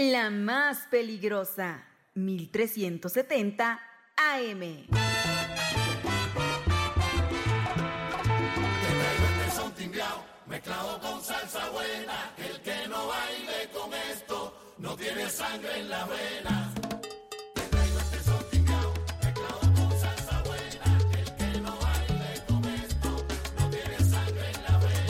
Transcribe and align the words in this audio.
La 0.00 0.30
más 0.30 0.86
peligrosa, 0.90 1.84
1370 2.14 3.82
AM. 4.16 4.60
Mezclado 10.46 11.00
con 11.00 11.22
salsa 11.22 11.68
buena, 11.68 12.32
el 12.38 12.62
que 12.62 12.88
no 12.88 13.08
baile 13.08 13.68
con 13.74 13.92
esto 13.92 14.74
no 14.78 14.96
tiene 14.96 15.28
sangre 15.28 15.80
en 15.80 15.90
la 15.90 16.06
vena. 16.06 16.72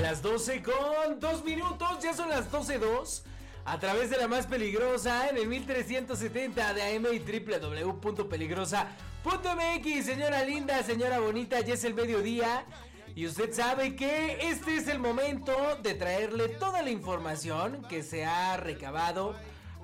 Las 0.02 0.20
12 0.20 0.62
con 0.64 1.20
2 1.20 1.44
minutos, 1.44 2.02
ya 2.02 2.12
son 2.12 2.28
las 2.28 2.50
12.2. 2.50 3.29
A 3.64 3.78
través 3.78 4.10
de 4.10 4.16
la 4.16 4.26
más 4.26 4.46
peligrosa 4.46 5.28
en 5.28 5.36
el 5.36 5.46
1370 5.46 6.74
de 6.74 6.82
AM 6.82 7.06
y 7.12 7.18
www.peligrosa.mx. 7.18 10.04
Señora 10.04 10.44
linda, 10.44 10.82
señora 10.82 11.20
bonita, 11.20 11.60
ya 11.60 11.74
es 11.74 11.84
el 11.84 11.94
mediodía. 11.94 12.64
Y 13.14 13.26
usted 13.26 13.52
sabe 13.52 13.96
que 13.96 14.48
este 14.48 14.76
es 14.76 14.88
el 14.88 14.98
momento 14.98 15.76
de 15.82 15.94
traerle 15.94 16.48
toda 16.48 16.82
la 16.82 16.90
información 16.90 17.82
que 17.88 18.02
se 18.02 18.24
ha 18.24 18.56
recabado 18.56 19.34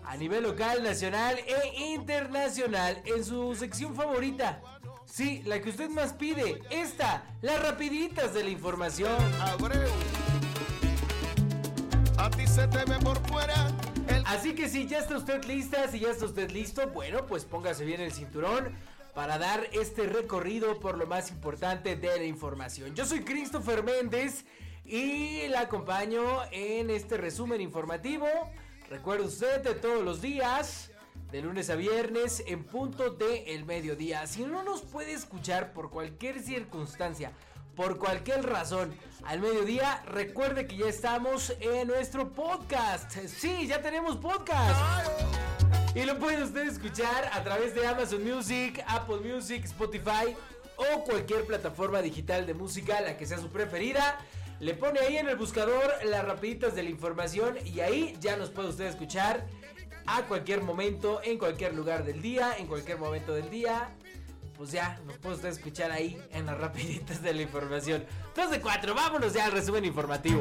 a 0.04 0.16
nivel 0.16 0.44
local, 0.44 0.82
nacional 0.82 1.36
e 1.46 1.92
internacional 1.92 3.02
en 3.04 3.24
su 3.24 3.54
sección 3.56 3.94
favorita. 3.94 4.62
Sí, 5.04 5.42
la 5.44 5.60
que 5.60 5.70
usted 5.70 5.88
más 5.88 6.12
pide, 6.12 6.62
esta, 6.70 7.24
las 7.42 7.62
rapiditas 7.62 8.34
de 8.34 8.44
la 8.44 8.50
información. 8.50 9.16
A 12.18 12.30
ti 12.30 12.46
se 12.46 12.66
te 12.68 12.84
ve 12.84 12.98
por 13.02 13.18
fuera. 13.28 13.70
El... 14.08 14.22
Así 14.26 14.54
que 14.54 14.68
si 14.68 14.86
ya 14.86 14.98
está 14.98 15.16
usted 15.16 15.44
lista, 15.44 15.88
si 15.88 16.00
ya 16.00 16.10
está 16.10 16.24
usted 16.24 16.50
listo, 16.50 16.88
bueno, 16.88 17.26
pues 17.26 17.44
póngase 17.44 17.84
bien 17.84 18.00
el 18.00 18.12
cinturón 18.12 18.74
para 19.14 19.38
dar 19.38 19.68
este 19.72 20.06
recorrido 20.06 20.78
por 20.78 20.98
lo 20.98 21.06
más 21.06 21.30
importante 21.30 21.96
de 21.96 22.16
la 22.16 22.24
información. 22.24 22.94
Yo 22.94 23.04
soy 23.04 23.20
Christopher 23.20 23.82
Méndez 23.82 24.44
y 24.84 25.48
la 25.48 25.60
acompaño 25.62 26.22
en 26.52 26.90
este 26.90 27.16
resumen 27.16 27.60
informativo. 27.60 28.26
Recuerde 28.90 29.24
usted 29.24 29.62
de 29.62 29.74
todos 29.74 30.04
los 30.04 30.20
días, 30.20 30.90
de 31.32 31.42
lunes 31.42 31.70
a 31.70 31.76
viernes, 31.76 32.44
en 32.46 32.64
punto 32.64 33.10
de 33.10 33.54
el 33.54 33.64
mediodía. 33.64 34.26
Si 34.26 34.44
no 34.44 34.62
nos 34.62 34.82
puede 34.82 35.12
escuchar 35.12 35.72
por 35.72 35.90
cualquier 35.90 36.40
circunstancia, 36.40 37.32
por 37.76 37.98
cualquier 37.98 38.44
razón, 38.44 38.94
al 39.24 39.40
mediodía, 39.40 40.02
recuerde 40.06 40.66
que 40.66 40.78
ya 40.78 40.86
estamos 40.86 41.54
en 41.60 41.86
nuestro 41.86 42.32
podcast. 42.32 43.12
Sí, 43.26 43.66
ya 43.66 43.82
tenemos 43.82 44.16
podcast. 44.16 45.10
Y 45.94 46.04
lo 46.04 46.18
puede 46.18 46.42
usted 46.42 46.66
escuchar 46.66 47.30
a 47.32 47.44
través 47.44 47.74
de 47.74 47.86
Amazon 47.86 48.24
Music, 48.24 48.82
Apple 48.86 49.18
Music, 49.18 49.64
Spotify 49.64 50.34
o 50.76 51.04
cualquier 51.04 51.44
plataforma 51.44 52.00
digital 52.00 52.46
de 52.46 52.54
música, 52.54 53.00
la 53.02 53.18
que 53.18 53.26
sea 53.26 53.38
su 53.38 53.48
preferida. 53.48 54.18
Le 54.58 54.72
pone 54.72 55.00
ahí 55.00 55.18
en 55.18 55.28
el 55.28 55.36
buscador 55.36 55.92
las 56.06 56.24
rapiditas 56.24 56.74
de 56.74 56.82
la 56.82 56.90
información 56.90 57.56
y 57.62 57.80
ahí 57.80 58.16
ya 58.20 58.38
nos 58.38 58.48
puede 58.48 58.70
usted 58.70 58.86
escuchar 58.86 59.46
a 60.06 60.22
cualquier 60.22 60.62
momento, 60.62 61.20
en 61.22 61.36
cualquier 61.36 61.74
lugar 61.74 62.04
del 62.04 62.22
día, 62.22 62.56
en 62.56 62.68
cualquier 62.68 62.98
momento 62.98 63.34
del 63.34 63.50
día. 63.50 63.90
Pues 64.56 64.72
ya, 64.72 64.98
nos 65.06 65.18
puede 65.18 65.36
usted 65.36 65.48
escuchar 65.50 65.90
ahí 65.90 66.20
en 66.32 66.46
las 66.46 66.58
rapiditas 66.58 67.22
de 67.22 67.34
la 67.34 67.42
información. 67.42 68.04
2 68.34 68.50
de 68.50 68.60
4, 68.60 68.94
vámonos 68.94 69.32
ya 69.32 69.46
al 69.46 69.52
resumen 69.52 69.84
informativo. 69.84 70.40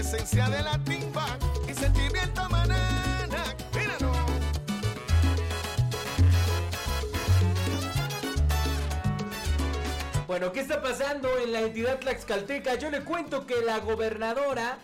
Esencia 0.00 0.48
de 0.48 0.62
la 0.62 0.82
timba 0.82 1.26
y 1.68 1.74
sentimiento 1.74 2.49
Bueno, 10.30 10.52
¿qué 10.52 10.60
está 10.60 10.80
pasando 10.80 11.38
en 11.38 11.50
la 11.50 11.60
entidad 11.60 11.98
tlaxcalteca? 11.98 12.76
Yo 12.76 12.88
le 12.88 13.02
cuento 13.02 13.48
que 13.48 13.62
la 13.62 13.80
gobernadora 13.80 14.78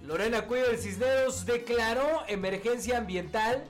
Lorena 0.00 0.42
Cuello 0.42 0.68
del 0.68 0.78
Cisneros 0.78 1.44
declaró 1.44 2.22
emergencia 2.28 2.98
ambiental 2.98 3.64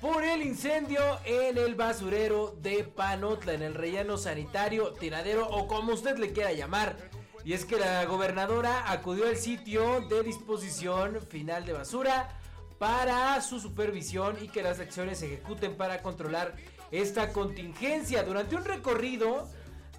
por 0.00 0.22
el 0.22 0.40
incendio 0.40 1.00
en 1.24 1.58
el 1.58 1.74
basurero 1.74 2.54
de 2.62 2.84
Panotla, 2.84 3.54
en 3.54 3.62
el 3.62 3.74
relleno 3.74 4.16
sanitario, 4.18 4.92
tiradero 4.92 5.48
o 5.48 5.66
como 5.66 5.94
usted 5.94 6.16
le 6.16 6.32
quiera 6.32 6.52
llamar. 6.52 6.96
Y 7.44 7.54
es 7.54 7.64
que 7.64 7.76
la 7.76 8.04
gobernadora 8.04 8.88
acudió 8.88 9.26
al 9.26 9.36
sitio 9.36 10.02
de 10.02 10.22
disposición 10.22 11.20
final 11.28 11.66
de 11.66 11.72
basura 11.72 12.38
para 12.78 13.40
su 13.40 13.58
supervisión 13.58 14.36
y 14.40 14.46
que 14.46 14.62
las 14.62 14.78
acciones 14.78 15.18
se 15.18 15.26
ejecuten 15.26 15.76
para 15.76 16.02
controlar 16.02 16.54
esta 16.92 17.32
contingencia. 17.32 18.22
Durante 18.22 18.54
un 18.54 18.64
recorrido 18.64 19.48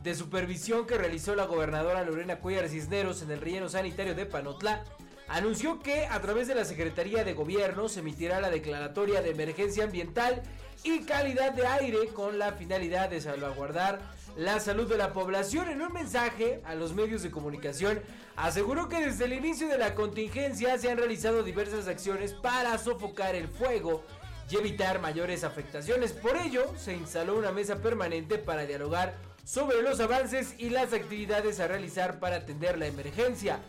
de 0.04 0.16
supervisión 0.16 0.86
que 0.86 0.98
realizó 0.98 1.36
la 1.36 1.46
gobernadora 1.46 2.04
Lorena 2.04 2.40
Cuellar 2.40 2.70
Cisneros 2.70 3.22
en 3.22 3.32
el 3.32 3.42
relleno 3.42 3.70
sanitario 3.70 4.16
de 4.16 4.26
Panotla, 4.26 4.84
anunció 5.28 5.80
que 5.80 6.06
a 6.06 6.20
través 6.22 6.48
de 6.48 6.56
la 6.56 6.66
Secretaría 6.66 7.24
de 7.24 7.34
Gobierno 7.34 7.90
se 7.90 8.00
emitirá 8.00 8.40
la 8.40 8.50
declaratoria 8.50 9.22
de 9.22 9.32
emergencia 9.32 9.84
ambiental 9.84 10.42
y 10.84 11.02
calidad 11.02 11.52
de 11.52 11.68
aire 11.68 12.08
con 12.08 12.40
la 12.40 12.54
finalidad 12.54 13.10
de 13.10 13.20
salvaguardar 13.20 14.00
la 14.38 14.60
salud 14.62 14.88
de 14.88 14.98
la 14.98 15.12
población. 15.12 15.70
En 15.70 15.82
un 15.82 15.92
mensaje 15.92 16.62
a 16.64 16.76
los 16.76 16.94
medios 16.94 17.22
de 17.22 17.32
comunicación, 17.32 18.00
aseguró 18.38 18.88
que 18.88 19.02
desde 19.02 19.26
el 19.26 19.34
inicio 19.34 19.68
de 19.68 19.78
la 19.78 19.96
contingencia 19.96 20.78
se 20.78 20.90
han 20.90 20.98
realizado 20.98 21.44
diversas 21.44 21.88
acciones 21.88 22.34
para 22.34 22.78
sofocar 22.78 23.36
el 23.36 23.50
fuego 23.50 24.04
y 24.50 24.56
evitar 24.56 25.02
mayores 25.02 25.44
afectaciones. 25.44 26.14
Por 26.14 26.38
ello, 26.38 26.74
se 26.78 26.96
instaló 26.96 27.38
una 27.38 27.52
mesa 27.52 27.76
permanente 27.76 28.38
para 28.38 28.66
dialogar 28.66 29.16
sobre 29.50 29.82
los 29.82 30.00
avances 30.00 30.54
y 30.60 30.70
las 30.70 30.94
actividades 30.94 31.60
a 31.60 31.68
realizar 31.68 32.20
para 32.20 32.36
atender 32.36 32.78
la 32.78 32.86
emergencia. 32.86 33.60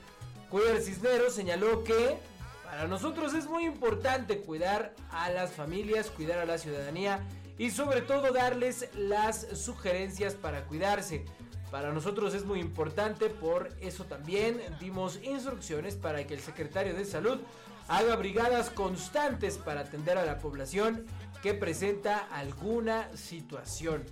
Cuellar 0.50 0.82
Cisneros 0.82 1.32
señaló 1.32 1.84
que 1.84 2.18
para 2.64 2.86
nosotros 2.86 3.32
es 3.32 3.46
muy 3.46 3.64
importante 3.64 4.42
cuidar 4.42 4.94
a 5.10 5.30
las 5.30 5.52
familias, 5.52 6.10
cuidar 6.10 6.38
a 6.38 6.44
la 6.44 6.58
ciudadanía 6.58 7.26
y 7.56 7.70
sobre 7.70 8.02
todo 8.02 8.30
darles 8.30 8.90
las 8.94 9.46
sugerencias 9.54 10.34
para 10.34 10.66
cuidarse. 10.66 11.24
Para 11.70 11.94
nosotros 11.94 12.34
es 12.34 12.44
muy 12.44 12.60
importante, 12.60 13.30
por 13.30 13.70
eso 13.80 14.04
también 14.04 14.60
dimos 14.80 15.18
instrucciones 15.22 15.96
para 15.96 16.26
que 16.26 16.34
el 16.34 16.40
secretario 16.40 16.92
de 16.92 17.06
salud 17.06 17.40
haga 17.88 18.16
brigadas 18.16 18.68
constantes 18.68 19.56
para 19.56 19.80
atender 19.80 20.18
a 20.18 20.26
la 20.26 20.40
población 20.40 21.06
que 21.42 21.54
presenta 21.54 22.18
alguna 22.18 23.08
situación. 23.16 24.04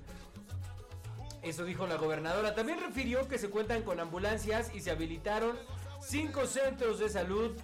Eso 1.42 1.64
dijo 1.64 1.86
la 1.86 1.96
gobernadora. 1.96 2.54
También 2.54 2.80
refirió 2.80 3.28
que 3.28 3.38
se 3.38 3.50
cuentan 3.50 3.82
con 3.82 4.00
ambulancias 4.00 4.74
y 4.74 4.80
se 4.80 4.90
habilitaron 4.90 5.56
cinco 6.00 6.46
centros 6.46 6.98
de 6.98 7.08
salud 7.08 7.56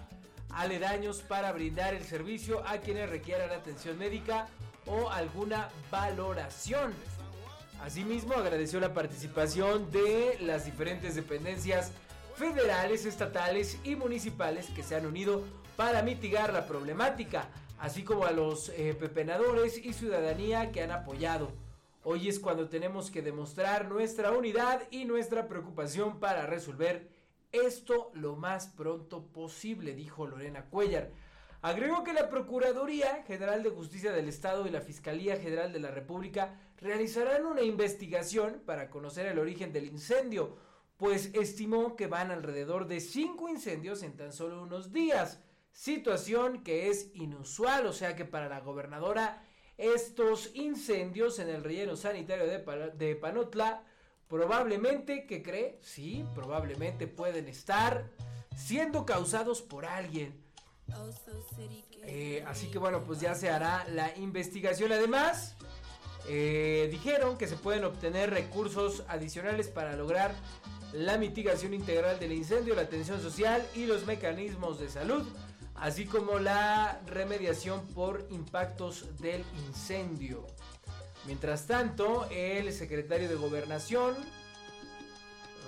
aledaños 0.49 1.21
para 1.21 1.51
brindar 1.51 1.93
el 1.93 2.03
servicio 2.03 2.65
a 2.67 2.77
quienes 2.77 3.09
requieran 3.09 3.51
atención 3.51 3.97
médica 3.97 4.47
o 4.85 5.09
alguna 5.09 5.69
valoración. 5.91 6.93
Asimismo, 7.83 8.33
agradeció 8.33 8.79
la 8.79 8.93
participación 8.93 9.91
de 9.91 10.37
las 10.41 10.65
diferentes 10.65 11.15
dependencias 11.15 11.91
federales, 12.35 13.05
estatales 13.05 13.77
y 13.83 13.95
municipales 13.95 14.67
que 14.75 14.83
se 14.83 14.95
han 14.95 15.05
unido 15.05 15.43
para 15.75 16.01
mitigar 16.01 16.53
la 16.53 16.67
problemática, 16.67 17.49
así 17.79 18.03
como 18.03 18.25
a 18.25 18.31
los 18.31 18.69
eh, 18.69 18.95
pepenadores 18.97 19.77
y 19.77 19.93
ciudadanía 19.93 20.71
que 20.71 20.83
han 20.83 20.91
apoyado. 20.91 21.51
Hoy 22.07 22.29
es 22.29 22.39
cuando 22.39 22.69
tenemos 22.69 23.09
que 23.09 23.23
demostrar 23.23 23.89
nuestra 23.89 24.29
unidad 24.29 24.83
y 24.91 25.05
nuestra 25.05 25.47
preocupación 25.47 26.19
para 26.19 26.45
resolver 26.45 27.09
esto 27.51 28.11
lo 28.13 28.35
más 28.35 28.67
pronto 28.67 29.25
posible, 29.25 29.95
dijo 29.95 30.27
Lorena 30.27 30.65
Cuellar. 30.65 31.09
Agregó 31.63 32.03
que 32.03 32.13
la 32.13 32.29
Procuraduría 32.29 33.23
General 33.23 33.63
de 33.63 33.71
Justicia 33.71 34.11
del 34.11 34.29
Estado 34.29 34.67
y 34.67 34.69
la 34.69 34.81
Fiscalía 34.81 35.37
General 35.37 35.73
de 35.73 35.79
la 35.79 35.89
República 35.89 36.59
realizarán 36.77 37.47
una 37.47 37.63
investigación 37.63 38.61
para 38.67 38.91
conocer 38.91 39.25
el 39.25 39.39
origen 39.39 39.73
del 39.73 39.85
incendio, 39.85 40.57
pues 40.97 41.31
estimó 41.33 41.95
que 41.95 42.05
van 42.05 42.29
alrededor 42.29 42.85
de 42.85 42.99
cinco 42.99 43.49
incendios 43.49 44.03
en 44.03 44.15
tan 44.15 44.31
solo 44.31 44.61
unos 44.61 44.93
días, 44.93 45.41
situación 45.71 46.63
que 46.63 46.87
es 46.91 47.09
inusual, 47.15 47.87
o 47.87 47.93
sea 47.93 48.15
que 48.15 48.25
para 48.25 48.47
la 48.47 48.59
gobernadora 48.59 49.43
estos 49.77 50.51
incendios 50.55 51.39
en 51.39 51.49
el 51.49 51.63
relleno 51.63 51.95
sanitario 51.95 52.47
de, 52.47 52.59
Pa- 52.59 52.75
de 52.75 53.15
Panotla 53.15 53.83
probablemente, 54.27 55.25
¿qué 55.27 55.43
cree? 55.43 55.79
Sí, 55.81 56.25
probablemente 56.33 57.07
pueden 57.07 57.47
estar 57.47 58.09
siendo 58.55 59.05
causados 59.05 59.61
por 59.61 59.85
alguien. 59.85 60.43
Eh, 62.03 62.43
así 62.47 62.67
que 62.71 62.77
bueno, 62.77 63.03
pues 63.03 63.19
ya 63.19 63.35
se 63.35 63.49
hará 63.49 63.85
la 63.89 64.15
investigación. 64.17 64.91
Además, 64.91 65.55
eh, 66.27 66.87
dijeron 66.91 67.37
que 67.37 67.47
se 67.47 67.55
pueden 67.55 67.83
obtener 67.83 68.29
recursos 68.31 69.03
adicionales 69.07 69.67
para 69.67 69.95
lograr 69.95 70.33
la 70.93 71.17
mitigación 71.17 71.73
integral 71.73 72.19
del 72.19 72.31
incendio, 72.31 72.75
la 72.75 72.83
atención 72.83 73.21
social 73.21 73.65
y 73.75 73.85
los 73.85 74.05
mecanismos 74.05 74.79
de 74.79 74.89
salud, 74.89 75.23
así 75.75 76.05
como 76.05 76.39
la 76.39 77.01
remediación 77.07 77.85
por 77.87 78.27
impactos 78.31 79.17
del 79.19 79.43
incendio. 79.67 80.45
Mientras 81.25 81.65
tanto, 81.65 82.27
el 82.29 82.71
secretario 82.71 83.27
de 83.27 83.35
Gobernación, 83.35 84.15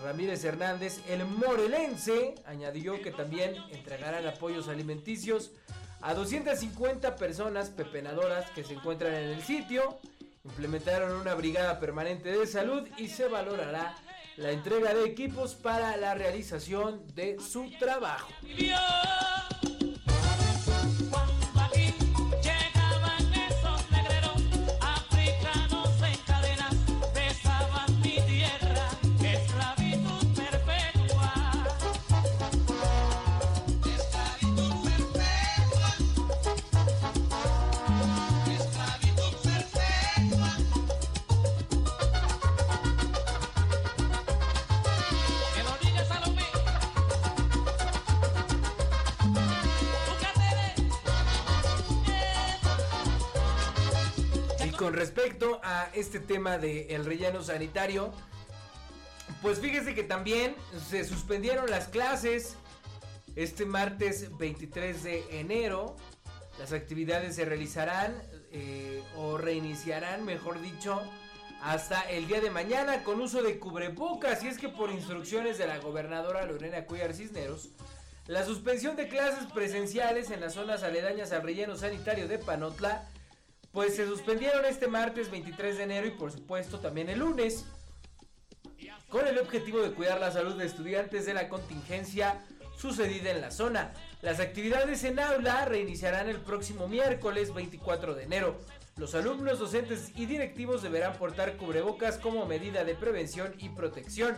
Ramírez 0.04 0.44
Hernández, 0.44 1.02
el 1.08 1.26
morelense, 1.26 2.36
añadió 2.46 3.02
que 3.02 3.12
también 3.12 3.56
entregarán 3.72 4.28
apoyos 4.28 4.68
alimenticios 4.68 5.52
a 6.02 6.14
250 6.14 7.16
personas 7.16 7.70
pepenadoras 7.70 8.50
que 8.52 8.64
se 8.64 8.74
encuentran 8.74 9.16
en 9.16 9.30
el 9.30 9.42
sitio. 9.42 10.00
Implementaron 10.44 11.20
una 11.20 11.34
brigada 11.34 11.80
permanente 11.80 12.32
de 12.32 12.46
salud 12.46 12.88
y 12.98 13.08
se 13.08 13.28
valorará 13.28 13.96
la 14.38 14.52
entrega 14.52 14.94
de 14.94 15.06
equipos 15.06 15.56
para 15.56 15.98
la 15.98 16.14
realización 16.14 17.06
de 17.16 17.40
su 17.40 17.72
trabajo. 17.80 18.30
Respecto 55.28 55.60
a 55.62 55.90
este 55.94 56.22
tema 56.22 56.58
del 56.58 57.04
relleno 57.04 57.44
sanitario, 57.44 58.14
pues 59.42 59.60
fíjese 59.60 59.94
que 59.94 60.04
también 60.04 60.56
se 60.90 61.04
suspendieron 61.04 61.70
las 61.70 61.90
clases 61.90 62.56
este 63.36 63.66
martes 63.66 64.38
23 64.38 65.04
de 65.04 65.40
enero. 65.42 65.98
Las 66.60 66.72
actividades 66.72 67.36
se 67.36 67.44
realizarán 67.44 68.16
eh, 68.54 69.04
o 69.18 69.38
reiniciarán, 69.38 70.24
mejor 70.24 70.62
dicho, 70.62 71.02
hasta 71.62 72.10
el 72.10 72.28
día 72.28 72.40
de 72.40 72.50
mañana 72.50 73.04
con 73.04 73.20
uso 73.20 73.44
de 73.44 73.60
cubrebocas. 73.60 74.42
Y 74.46 74.48
es 74.48 74.58
que 74.58 74.70
por 74.70 74.92
instrucciones 74.92 75.58
de 75.58 75.68
la 75.68 75.80
gobernadora 75.80 76.46
Lorena 76.46 76.86
Cuellar 76.86 77.14
Cisneros, 77.14 77.72
la 78.28 78.46
suspensión 78.46 78.96
de 78.96 79.10
clases 79.10 79.52
presenciales 79.52 80.32
en 80.32 80.40
las 80.40 80.54
zonas 80.54 80.84
aledañas 80.84 81.34
al 81.34 81.44
relleno 81.44 81.76
sanitario 81.76 82.30
de 82.30 82.40
Panotla 82.40 83.10
pues 83.78 83.96
se 83.96 84.08
suspendieron 84.08 84.66
este 84.66 84.88
martes 84.88 85.30
23 85.30 85.78
de 85.78 85.84
enero 85.84 86.08
y 86.08 86.10
por 86.10 86.32
supuesto 86.32 86.80
también 86.80 87.10
el 87.10 87.20
lunes 87.20 87.64
con 89.08 89.28
el 89.28 89.38
objetivo 89.38 89.84
de 89.84 89.92
cuidar 89.92 90.20
la 90.20 90.32
salud 90.32 90.58
de 90.58 90.66
estudiantes 90.66 91.28
de 91.28 91.36
la 91.36 91.48
contingencia 91.48 92.44
sucedida 92.76 93.30
en 93.30 93.40
la 93.40 93.52
zona. 93.52 93.94
Las 94.24 94.40
actividades 94.40 95.04
en 95.04 95.20
aula 95.20 95.66
reiniciarán 95.66 96.28
el 96.28 96.40
próximo 96.40 96.88
miércoles 96.88 97.54
24 97.54 98.16
de 98.16 98.24
enero. 98.24 98.58
Los 98.96 99.14
alumnos, 99.14 99.60
docentes 99.60 100.12
y 100.16 100.26
directivos 100.26 100.82
deberán 100.82 101.14
portar 101.14 101.56
cubrebocas 101.56 102.18
como 102.18 102.48
medida 102.48 102.84
de 102.84 102.96
prevención 102.96 103.54
y 103.60 103.70
protección. 103.70 104.38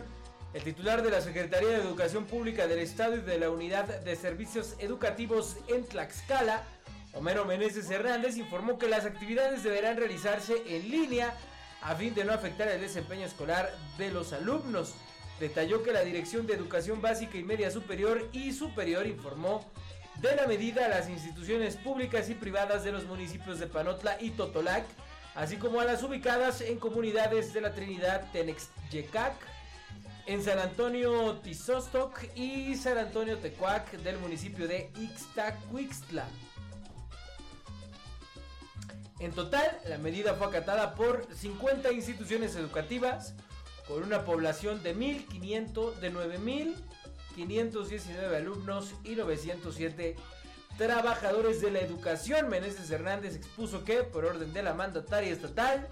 El 0.52 0.64
titular 0.64 1.02
de 1.02 1.12
la 1.12 1.22
Secretaría 1.22 1.70
de 1.70 1.76
Educación 1.76 2.26
Pública 2.26 2.66
del 2.66 2.80
Estado 2.80 3.16
y 3.16 3.20
de 3.22 3.38
la 3.38 3.48
Unidad 3.48 4.00
de 4.02 4.16
Servicios 4.16 4.74
Educativos 4.80 5.56
en 5.68 5.86
Tlaxcala, 5.86 6.62
Homero 7.12 7.44
Meneses 7.44 7.90
Hernández 7.90 8.36
informó 8.36 8.78
que 8.78 8.88
las 8.88 9.04
actividades 9.04 9.64
deberán 9.64 9.96
realizarse 9.96 10.62
en 10.66 10.90
línea 10.90 11.34
a 11.82 11.94
fin 11.96 12.14
de 12.14 12.24
no 12.24 12.32
afectar 12.32 12.68
el 12.68 12.80
desempeño 12.80 13.26
escolar 13.26 13.70
de 13.98 14.10
los 14.10 14.32
alumnos. 14.32 14.94
Detalló 15.40 15.82
que 15.82 15.92
la 15.92 16.02
Dirección 16.02 16.46
de 16.46 16.54
Educación 16.54 17.00
Básica 17.00 17.36
y 17.36 17.42
Media 17.42 17.70
Superior 17.70 18.28
y 18.32 18.52
Superior 18.52 19.06
informó 19.06 19.64
de 20.20 20.36
la 20.36 20.46
medida 20.46 20.86
a 20.86 20.88
las 20.88 21.08
instituciones 21.08 21.76
públicas 21.76 22.28
y 22.28 22.34
privadas 22.34 22.84
de 22.84 22.92
los 22.92 23.04
municipios 23.04 23.58
de 23.58 23.66
Panotla 23.66 24.18
y 24.20 24.30
Totolac, 24.30 24.84
así 25.34 25.56
como 25.56 25.80
a 25.80 25.84
las 25.84 26.02
ubicadas 26.02 26.60
en 26.60 26.78
comunidades 26.78 27.52
de 27.54 27.62
la 27.62 27.72
Trinidad 27.72 28.30
Tenexyecac, 28.32 29.34
en 30.26 30.44
San 30.44 30.58
Antonio 30.58 31.38
Tizostoc 31.38 32.22
y 32.36 32.76
San 32.76 32.98
Antonio 32.98 33.38
Tecuac 33.38 33.90
del 33.92 34.18
municipio 34.18 34.68
de 34.68 34.90
Ixtacuixtla. 35.00 36.26
En 39.20 39.32
total, 39.32 39.78
la 39.86 39.98
medida 39.98 40.34
fue 40.34 40.46
acatada 40.46 40.94
por 40.94 41.28
50 41.34 41.92
instituciones 41.92 42.56
educativas 42.56 43.34
con 43.86 44.02
una 44.02 44.24
población 44.24 44.82
de 44.82 44.96
1.500 44.96 45.96
de 45.96 46.10
9.519 47.36 48.34
alumnos 48.34 48.94
y 49.04 49.16
907 49.16 50.16
trabajadores 50.78 51.60
de 51.60 51.70
la 51.70 51.80
educación. 51.80 52.48
Meneses 52.48 52.90
Hernández 52.90 53.36
expuso 53.36 53.84
que, 53.84 54.04
por 54.04 54.24
orden 54.24 54.54
de 54.54 54.62
la 54.62 54.72
mandataria 54.72 55.30
estatal, 55.30 55.86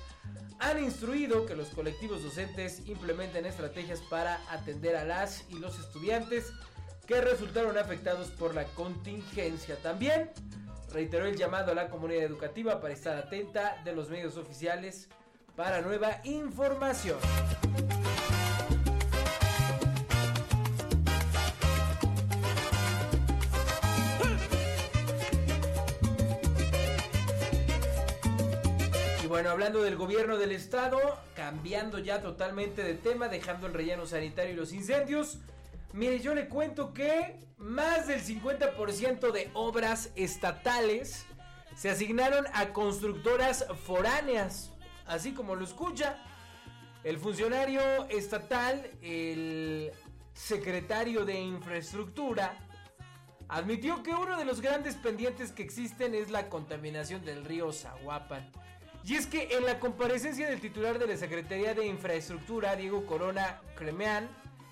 han 0.59 0.83
instruido 0.83 1.45
que 1.45 1.55
los 1.55 1.69
colectivos 1.69 2.23
docentes 2.23 2.81
implementen 2.87 3.45
estrategias 3.45 4.01
para 4.09 4.41
atender 4.51 4.97
a 4.97 5.05
las 5.05 5.45
y 5.51 5.59
los 5.59 5.79
estudiantes 5.79 6.51
que 7.07 7.21
resultaron 7.21 7.77
afectados 7.77 8.29
por 8.29 8.55
la 8.55 8.65
contingencia. 8.65 9.77
También 9.83 10.31
reiteró 10.93 11.27
el 11.27 11.37
llamado 11.37 11.73
a 11.73 11.75
la 11.75 11.89
comunidad 11.89 12.25
educativa 12.25 12.81
para 12.81 12.95
estar 12.95 13.17
atenta 13.17 13.81
de 13.85 13.95
los 13.95 14.09
medios 14.09 14.37
oficiales 14.37 15.09
para 15.57 15.81
nueva 15.81 16.21
información. 16.25 17.19
Y 29.23 29.27
bueno, 29.27 29.51
hablando 29.51 29.83
del 29.83 29.97
gobierno 29.97 30.39
del 30.39 30.53
estado, 30.53 30.99
cambiando 31.35 31.99
ya 31.99 32.23
totalmente 32.23 32.83
de 32.83 32.95
tema, 32.95 33.29
dejando 33.29 33.67
el 33.67 33.75
relleno 33.75 34.07
sanitario 34.07 34.53
y 34.53 34.57
los 34.57 34.73
incendios, 34.73 35.39
Mire, 35.93 36.21
yo 36.21 36.35
le 36.35 36.49
cuento 36.49 36.93
que 36.93 37.41
más 37.57 38.07
del 38.07 38.23
50% 38.23 39.33
de 39.33 39.51
obras 39.55 40.11
estatales 40.17 41.27
se 41.75 41.91
asignaron 41.91 42.47
a 42.55 42.73
constructoras 42.73 43.67
foráneas, 43.85 44.73
así 45.07 45.33
como 45.33 45.55
lo 45.55 45.65
escucha. 45.65 46.19
El 47.05 47.19
funcionario 47.19 47.81
estatal, 48.11 48.91
el 49.01 49.93
secretario 50.35 51.25
de 51.25 51.41
infraestructura, 51.41 52.55
admitió 53.49 54.03
que 54.03 54.13
uno 54.13 54.37
de 54.37 54.45
los 54.45 54.61
grandes 54.61 54.95
pendientes 54.97 55.53
que 55.53 55.63
existen 55.63 56.15
es 56.15 56.31
la 56.31 56.49
contaminación 56.49 57.25
del 57.25 57.45
río 57.45 57.73
Zahuapan. 57.73 58.51
Y 59.05 59.15
es 59.15 59.27
que 59.27 59.57
en 59.57 59.65
la 59.65 59.81
comparecencia 59.81 60.51
del 60.51 60.61
titular 60.61 60.99
de 60.99 61.07
la 61.07 61.17
Secretaría 61.17 61.73
de 61.73 61.87
Infraestructura, 61.87 62.77
Diego 62.77 63.07
Corona 63.07 63.63
Cremeán, 63.75 64.29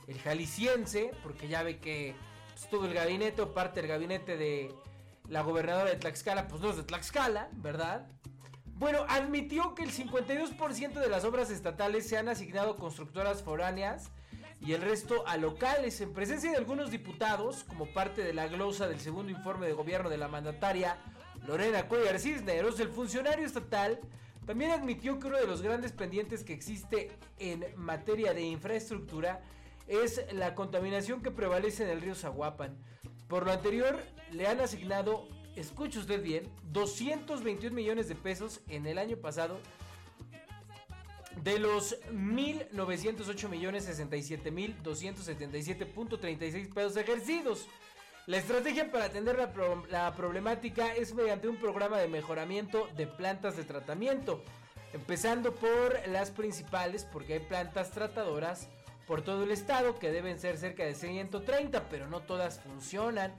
el 0.06 0.18
jalisciense, 0.20 1.12
porque 1.22 1.48
ya 1.48 1.62
ve 1.62 1.78
que 1.78 2.14
pues, 2.54 2.68
todo 2.70 2.86
el 2.86 2.94
gabinete 2.94 3.42
o 3.42 3.52
parte 3.52 3.80
del 3.80 3.88
gabinete 3.90 4.36
de 4.36 4.74
la 5.28 5.42
gobernadora 5.42 5.90
de 5.90 5.96
Tlaxcala, 5.96 6.48
pues 6.48 6.60
no 6.60 6.70
es 6.70 6.76
de 6.76 6.84
Tlaxcala, 6.84 7.48
¿verdad? 7.52 8.06
Bueno, 8.78 9.06
admitió 9.08 9.74
que 9.74 9.82
el 9.82 9.92
52% 9.92 10.92
de 10.92 11.08
las 11.08 11.24
obras 11.24 11.50
estatales 11.50 12.06
se 12.08 12.18
han 12.18 12.28
asignado 12.28 12.72
a 12.72 12.76
constructoras 12.76 13.42
foráneas 13.42 14.10
y 14.60 14.72
el 14.72 14.82
resto 14.82 15.26
a 15.26 15.36
locales, 15.36 16.00
en 16.00 16.12
presencia 16.12 16.50
de 16.50 16.56
algunos 16.56 16.90
diputados, 16.90 17.64
como 17.64 17.86
parte 17.86 18.22
de 18.22 18.32
la 18.32 18.48
glosa 18.48 18.88
del 18.88 19.00
segundo 19.00 19.30
informe 19.30 19.66
de 19.66 19.72
gobierno 19.72 20.08
de 20.08 20.18
la 20.18 20.28
mandataria 20.28 20.98
Lorena 21.46 21.88
Cuellar 21.88 22.18
Cisneros, 22.18 22.80
el 22.80 22.88
funcionario 22.88 23.46
estatal 23.46 24.00
también 24.46 24.70
admitió 24.70 25.18
que 25.18 25.26
uno 25.26 25.38
de 25.38 25.46
los 25.46 25.62
grandes 25.62 25.92
pendientes 25.92 26.44
que 26.44 26.52
existe 26.52 27.10
en 27.38 27.64
materia 27.76 28.32
de 28.32 28.42
infraestructura 28.42 29.42
es 29.86 30.24
la 30.32 30.54
contaminación 30.54 31.22
que 31.22 31.30
prevalece 31.30 31.84
en 31.84 31.90
el 31.90 32.00
río 32.00 32.14
Zaguapan. 32.14 32.76
Por 33.28 33.44
lo 33.44 33.52
anterior, 33.52 33.98
le 34.32 34.46
han 34.46 34.60
asignado, 34.60 35.28
escuche 35.56 35.98
usted 35.98 36.22
bien, 36.22 36.48
221 36.70 37.74
millones 37.74 38.08
de 38.08 38.14
pesos 38.14 38.60
en 38.68 38.86
el 38.86 38.98
año 38.98 39.16
pasado 39.16 39.58
de 41.42 41.58
los 41.58 42.00
1.908 42.10 43.48
millones 43.48 43.84
67 43.84 44.50
mil 44.50 44.76
277.36 44.82 46.72
pesos 46.72 46.96
ejercidos. 46.96 47.68
La 48.26 48.38
estrategia 48.38 48.90
para 48.90 49.04
atender 49.04 49.36
la, 49.88 50.14
problemática 50.16 50.94
es 50.94 51.14
mediante 51.14 51.46
un 51.46 51.56
programa 51.56 51.98
de 51.98 52.08
mejoramiento 52.08 52.88
de 52.96 53.06
plantas 53.06 53.56
de 53.56 53.64
tratamiento. 53.64 54.42
empezando 54.92 55.54
por 55.54 56.00
las 56.08 56.30
principales, 56.30 57.04
porque 57.04 57.34
hay 57.34 57.40
plantas 57.40 57.90
tratadoras 57.90 58.68
por 59.06 59.22
todo 59.22 59.44
el 59.44 59.52
estado 59.52 59.98
que 59.98 60.10
deben 60.10 60.38
ser 60.38 60.58
cerca 60.58 60.84
de 60.84 60.94
130, 60.94 61.88
pero 61.88 62.08
no 62.08 62.20
todas 62.20 62.60
funcionan, 62.60 63.34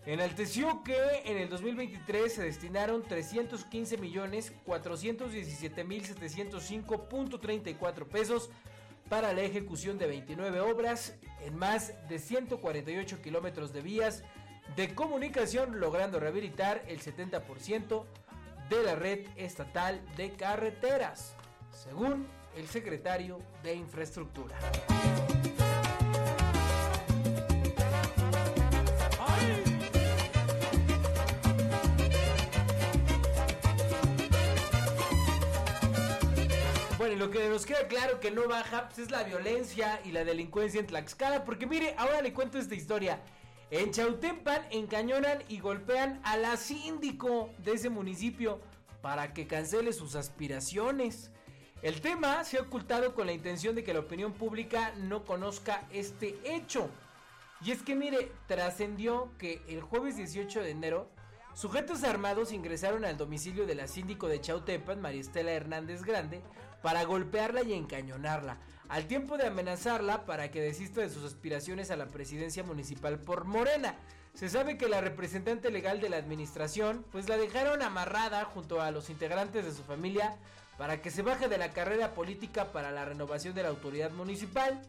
Enalteció 0.06 0.84
que 0.84 0.98
en 1.25 1.38
el 1.38 1.50
2023 1.50 2.34
se 2.34 2.44
destinaron 2.44 3.03
315 3.03 3.98
millones 3.98 4.53
417 4.65 5.84
mil 5.84 6.03
705.34 6.03 8.06
pesos 8.06 8.50
para 9.10 9.34
la 9.34 9.41
ejecución 9.41 9.98
de 9.98 10.08
29 10.08 10.62
obras 10.62 11.15
en 11.41 11.58
más 11.58 11.94
de 12.08 12.20
148 12.20 13.22
kilómetros 13.22 13.74
de 13.74 13.82
vías 13.82 14.24
de 14.75 14.94
comunicación, 14.94 15.79
logrando 15.79 16.20
rehabilitar 16.20 16.84
el 16.88 17.01
70% 17.01 18.06
de 18.70 18.84
la 18.84 18.96
red 18.96 19.25
estatal 19.36 20.00
de 20.15 20.32
carreteras, 20.32 21.36
según 21.72 22.27
el 22.56 22.68
secretario 22.68 23.39
de 23.63 23.74
Infraestructura. 23.74 24.56
Lo 37.20 37.30
que 37.30 37.50
nos 37.50 37.66
queda 37.66 37.86
claro 37.90 38.22
que 38.22 38.32
no 38.32 38.48
baja 38.48 38.88
pues, 38.88 39.00
es 39.00 39.12
la 39.12 39.24
violencia 39.24 40.00
y 40.06 40.14
la 40.14 40.24
delincuencia 40.24 40.80
en 40.80 40.88
Tlaxcala, 40.88 41.44
porque 41.44 41.68
mire, 41.68 41.94
ahora 41.98 42.22
le 42.22 42.32
cuento 42.32 42.58
esta 42.58 42.76
historia. 42.76 43.20
En 43.72 43.92
Chautempan 43.92 44.66
encañonan 44.72 45.44
y 45.50 45.60
golpean 45.60 46.22
a 46.24 46.38
la 46.38 46.56
síndico 46.56 47.50
de 47.58 47.74
ese 47.74 47.90
municipio 47.90 48.62
para 49.02 49.34
que 49.34 49.48
cancele 49.48 49.92
sus 49.92 50.16
aspiraciones. 50.16 51.30
El 51.82 52.00
tema 52.00 52.46
se 52.46 52.58
ha 52.58 52.62
ocultado 52.62 53.14
con 53.14 53.28
la 53.28 53.34
intención 53.34 53.76
de 53.76 53.84
que 53.84 53.94
la 53.94 54.00
opinión 54.00 54.32
pública 54.32 54.94
no 54.96 55.26
conozca 55.26 55.86
este 55.92 56.40
hecho. 56.46 56.90
Y 57.62 57.72
es 57.72 57.82
que 57.82 57.96
mire, 57.96 58.32
trascendió 58.48 59.30
que 59.38 59.62
el 59.68 59.82
jueves 59.82 60.16
18 60.16 60.62
de 60.62 60.70
enero, 60.70 61.10
sujetos 61.54 62.06
armados 62.06 62.54
ingresaron 62.54 63.04
al 63.04 63.18
domicilio 63.18 63.66
de 63.66 63.76
la 63.76 63.88
síndico 63.88 64.30
de 64.30 64.40
Chautempan, 64.40 65.02
Maristela 65.02 65.52
Hernández 65.52 66.04
Grande, 66.04 66.42
para 66.81 67.03
golpearla 67.03 67.63
y 67.63 67.74
encañonarla, 67.74 68.57
al 68.88 69.05
tiempo 69.05 69.38
de 69.38 69.48
amenazarla 69.48 70.25
para 70.25 70.50
que 70.51 70.62
desista 70.62 71.01
de 71.01 71.09
sus 71.09 71.24
aspiraciones 71.24 71.91
a 71.91 71.95
la 71.95 72.07
presidencia 72.07 72.63
municipal 72.63 73.19
por 73.19 73.45
Morena. 73.45 73.95
Se 74.33 74.50
sabe 74.50 74.77
que 74.77 74.88
la 74.88 75.01
representante 75.01 75.69
legal 75.69 76.00
de 76.00 76.09
la 76.09 76.17
administración, 76.17 77.05
pues 77.12 77.27
la 77.27 77.38
dejaron 77.38 77.81
amarrada 77.81 78.45
junto 78.45 78.81
a 78.81 78.91
los 78.91 79.09
integrantes 79.09 79.65
de 79.65 79.74
su 79.74 79.83
familia 79.83 80.38
para 80.77 81.01
que 81.01 81.12
se 81.12 81.24
baje 81.24 81.50
de 81.50 81.57
la 81.57 81.71
carrera 81.71 82.13
política 82.13 82.71
para 82.71 82.91
la 82.91 83.05
renovación 83.05 83.53
de 83.53 83.63
la 83.63 83.69
autoridad 83.69 84.12
municipal. 84.12 84.81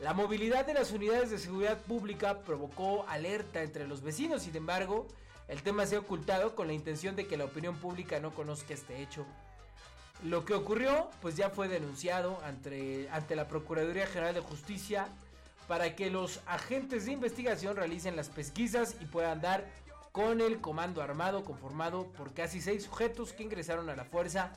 La 0.00 0.14
movilidad 0.14 0.66
de 0.66 0.74
las 0.74 0.92
unidades 0.92 1.30
de 1.30 1.38
seguridad 1.38 1.78
pública 1.78 2.40
provocó 2.40 3.04
alerta 3.08 3.62
entre 3.62 3.86
los 3.86 4.02
vecinos, 4.02 4.42
sin 4.42 4.56
embargo, 4.56 5.08
el 5.48 5.62
tema 5.62 5.84
se 5.84 5.96
ha 5.96 6.00
ocultado 6.00 6.54
con 6.54 6.68
la 6.68 6.72
intención 6.72 7.16
de 7.16 7.26
que 7.26 7.36
la 7.36 7.44
opinión 7.44 7.76
pública 7.76 8.20
no 8.20 8.34
conozca 8.34 8.72
este 8.72 9.02
hecho. 9.02 9.26
Lo 10.24 10.44
que 10.44 10.54
ocurrió, 10.54 11.10
pues 11.20 11.36
ya 11.36 11.50
fue 11.50 11.68
denunciado 11.68 12.40
ante, 12.44 13.08
ante 13.10 13.34
la 13.34 13.48
Procuraduría 13.48 14.06
General 14.06 14.34
de 14.34 14.40
Justicia 14.40 15.08
para 15.66 15.96
que 15.96 16.10
los 16.10 16.40
agentes 16.46 17.06
de 17.06 17.12
investigación 17.12 17.76
realicen 17.76 18.14
las 18.14 18.28
pesquisas 18.28 18.96
y 19.00 19.06
puedan 19.06 19.40
dar 19.40 19.66
con 20.12 20.40
el 20.40 20.60
comando 20.60 21.02
armado 21.02 21.44
conformado 21.44 22.06
por 22.12 22.34
casi 22.34 22.60
seis 22.60 22.84
sujetos 22.84 23.32
que 23.32 23.42
ingresaron 23.42 23.88
a 23.88 23.96
la 23.96 24.04
fuerza 24.04 24.52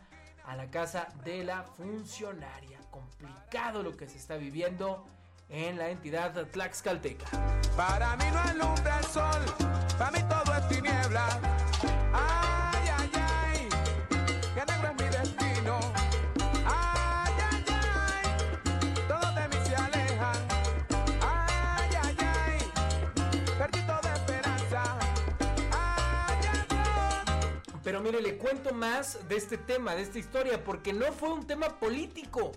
a 0.45 0.55
la 0.55 0.69
casa 0.69 1.07
de 1.23 1.43
la 1.43 1.63
funcionaria. 1.63 2.79
Complicado 2.91 3.81
lo 3.81 3.97
que 3.97 4.07
se 4.07 4.17
está 4.17 4.37
viviendo 4.37 5.05
en 5.49 5.77
la 5.77 5.89
entidad 5.89 6.33
tlaxcalteca. 6.47 7.25
Para 7.75 8.15
mí 8.17 8.25
no 8.31 8.39
alumbra 8.39 8.99
el 8.99 9.05
sol, 9.05 9.41
para 9.97 10.11
mí 10.11 10.19
todo 10.29 10.55
es 10.55 10.67
tiniebla. 10.67 11.94
Pero 27.85 28.01
mire, 28.01 28.19
le 28.21 28.35
cuento 28.37 28.73
más 28.73 29.25
de 29.29 29.37
este 29.37 29.57
tema, 29.57 29.95
de 29.95 30.01
esta 30.01 30.19
historia, 30.19 30.61
porque 30.63 30.91
no 30.91 31.05
fue 31.13 31.31
un 31.31 31.45
tema 31.47 31.79
político. 31.79 32.51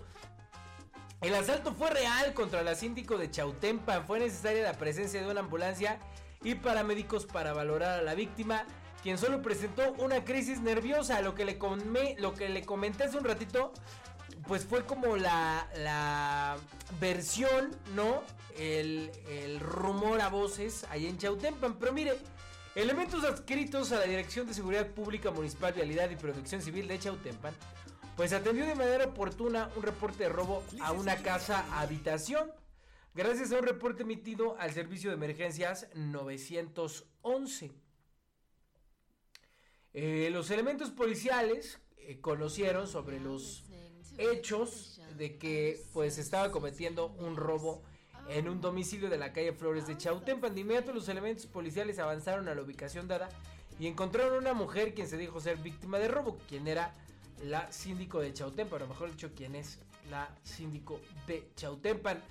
El 1.21 1.35
asalto 1.35 1.73
fue 1.73 1.91
real 1.91 2.33
contra 2.33 2.63
la 2.63 2.73
síndico 2.73 3.15
de 3.17 3.29
Chautempan. 3.29 4.05
Fue 4.07 4.19
necesaria 4.19 4.63
la 4.63 4.73
presencia 4.73 5.21
de 5.21 5.29
una 5.29 5.41
ambulancia 5.41 5.99
y 6.41 6.55
paramédicos 6.55 7.25
para 7.27 7.53
valorar 7.53 7.99
a 7.99 8.01
la 8.01 8.15
víctima, 8.15 8.65
quien 9.03 9.19
solo 9.19 9.41
presentó 9.43 9.93
una 9.99 10.25
crisis 10.25 10.61
nerviosa. 10.61 11.21
Lo 11.21 11.35
que 11.35 11.45
le, 11.45 11.59
comé- 11.59 12.15
lo 12.17 12.33
que 12.33 12.49
le 12.49 12.65
comenté 12.65 13.03
hace 13.03 13.17
un 13.17 13.23
ratito, 13.25 13.71
pues 14.47 14.65
fue 14.65 14.83
como 14.85 15.15
la, 15.15 15.67
la 15.75 16.57
versión, 16.99 17.69
¿no? 17.93 18.23
El, 18.57 19.11
el 19.27 19.59
rumor 19.59 20.21
a 20.21 20.29
voces 20.29 20.85
ahí 20.89 21.05
en 21.05 21.19
Chautempan. 21.19 21.75
Pero 21.75 21.93
mire, 21.93 22.17
elementos 22.81 23.25
adscritos 23.25 23.91
a 23.91 23.99
la 23.99 24.05
Dirección 24.05 24.47
de 24.47 24.53
Seguridad 24.53 24.87
Pública 24.87 25.31
Municipal, 25.31 25.73
Vialidad 25.73 26.09
y 26.11 26.15
Protección 26.15 26.61
Civil 26.61 26.87
de 26.87 26.97
Chautempan, 26.97 27.53
pues 28.15 28.31
atendió 28.31 28.65
de 28.65 28.75
manera 28.75 29.05
oportuna 29.05 29.69
un 29.75 29.83
reporte 29.83 30.23
de 30.23 30.29
robo 30.29 30.63
a 30.79 30.93
una 30.93 31.17
casa 31.17 31.65
habitación. 31.77 32.51
Gracias 33.13 33.51
a 33.51 33.59
un 33.59 33.65
reporte 33.65 34.03
emitido 34.03 34.57
al 34.59 34.71
servicio 34.71 35.09
de 35.09 35.17
emergencias 35.17 35.87
911. 35.93 37.71
Eh, 39.93 40.29
los 40.31 40.49
elementos 40.49 40.89
policiales 40.91 41.79
eh, 41.97 42.21
conocieron 42.21 42.87
sobre 42.87 43.19
los 43.19 43.65
hechos 44.17 45.01
de 45.17 45.37
que 45.37 45.81
pues 45.91 46.17
estaba 46.17 46.51
cometiendo 46.51 47.07
un 47.07 47.35
robo 47.35 47.83
en 48.29 48.47
un 48.47 48.61
domicilio 48.61 49.09
de 49.09 49.17
la 49.17 49.33
calle 49.33 49.53
Flores 49.53 49.87
de 49.87 49.97
Chautempan. 49.97 50.53
De 50.53 50.61
inmediato 50.61 50.93
los 50.93 51.09
elementos 51.09 51.45
policiales 51.47 51.99
avanzaron 51.99 52.47
a 52.47 52.55
la 52.55 52.61
ubicación 52.61 53.07
dada 53.07 53.29
y 53.79 53.87
encontraron 53.87 54.37
una 54.37 54.53
mujer 54.53 54.93
quien 54.93 55.07
se 55.07 55.17
dijo 55.17 55.39
ser 55.39 55.57
víctima 55.57 55.97
de 55.99 56.07
robo, 56.07 56.37
quien 56.47 56.67
era 56.67 56.93
la 57.43 57.71
síndico 57.71 58.19
de 58.19 58.33
Chautempan, 58.33 58.83
o 58.83 58.87
mejor 58.87 59.09
dicho, 59.11 59.31
quien 59.35 59.55
es 59.55 59.79
la 60.09 60.29
síndico 60.43 60.99
de 61.25 61.49
Chautempan. 61.55 62.21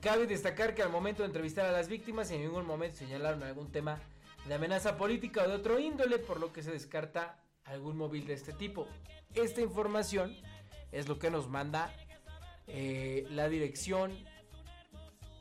Cabe 0.00 0.26
destacar 0.26 0.74
que 0.74 0.82
al 0.82 0.90
momento 0.90 1.22
de 1.22 1.28
entrevistar 1.28 1.66
a 1.66 1.72
las 1.72 1.88
víctimas 1.88 2.30
en 2.30 2.42
ningún 2.42 2.66
momento 2.66 2.98
señalaron 2.98 3.42
algún 3.42 3.70
tema 3.70 4.00
de 4.46 4.54
amenaza 4.54 4.96
política 4.96 5.42
o 5.44 5.48
de 5.48 5.54
otro 5.54 5.78
índole, 5.78 6.18
por 6.18 6.40
lo 6.40 6.52
que 6.52 6.62
se 6.62 6.70
descarta 6.70 7.42
algún 7.64 7.96
móvil 7.96 8.26
de 8.26 8.34
este 8.34 8.52
tipo. 8.52 8.86
Esta 9.34 9.60
información 9.60 10.34
es 10.90 11.08
lo 11.08 11.18
que 11.18 11.30
nos 11.30 11.48
manda 11.48 11.94
eh, 12.66 13.26
la 13.30 13.48
Dirección 13.48 14.12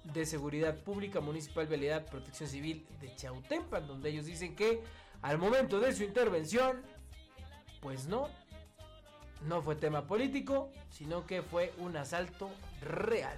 de 0.04 0.26
Seguridad 0.26 0.76
Pública 0.84 1.22
Municipal, 1.22 1.68
Vialidad, 1.68 2.06
Protección 2.06 2.50
Civil 2.50 2.86
de 3.00 3.16
Chautempan, 3.16 3.88
donde 3.88 4.10
ellos 4.10 4.26
dicen 4.26 4.56
que 4.56 4.82
al 5.22 5.38
momento 5.38 5.80
de 5.80 5.94
su 5.94 6.04
intervención, 6.04 6.82
pues 7.82 8.08
no, 8.08 8.30
no 9.48 9.62
fue 9.62 9.76
tema 9.76 10.06
político, 10.06 10.70
sino 10.90 11.26
que 11.26 11.42
fue 11.42 11.74
un 11.78 11.96
asalto 11.96 12.52
real. 12.82 13.38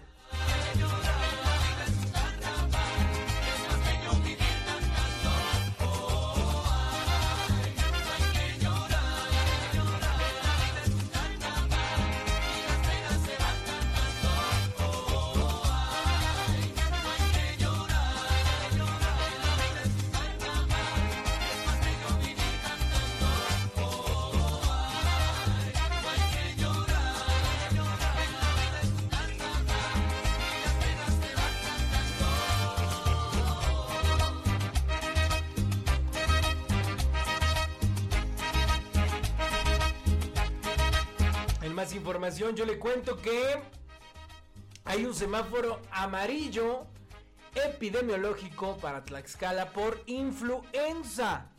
Información, 42.05 42.55
yo 42.55 42.67
le 42.67 42.77
cuento 42.77 43.17
que 43.17 43.57
hay 44.83 45.05
un 45.05 45.15
semáforo 45.15 45.81
amarillo 45.89 46.85
epidemiológico 47.55 48.77
para 48.77 49.03
Tlaxcala 49.03 49.71
por 49.71 49.99
influenza. 50.05 51.49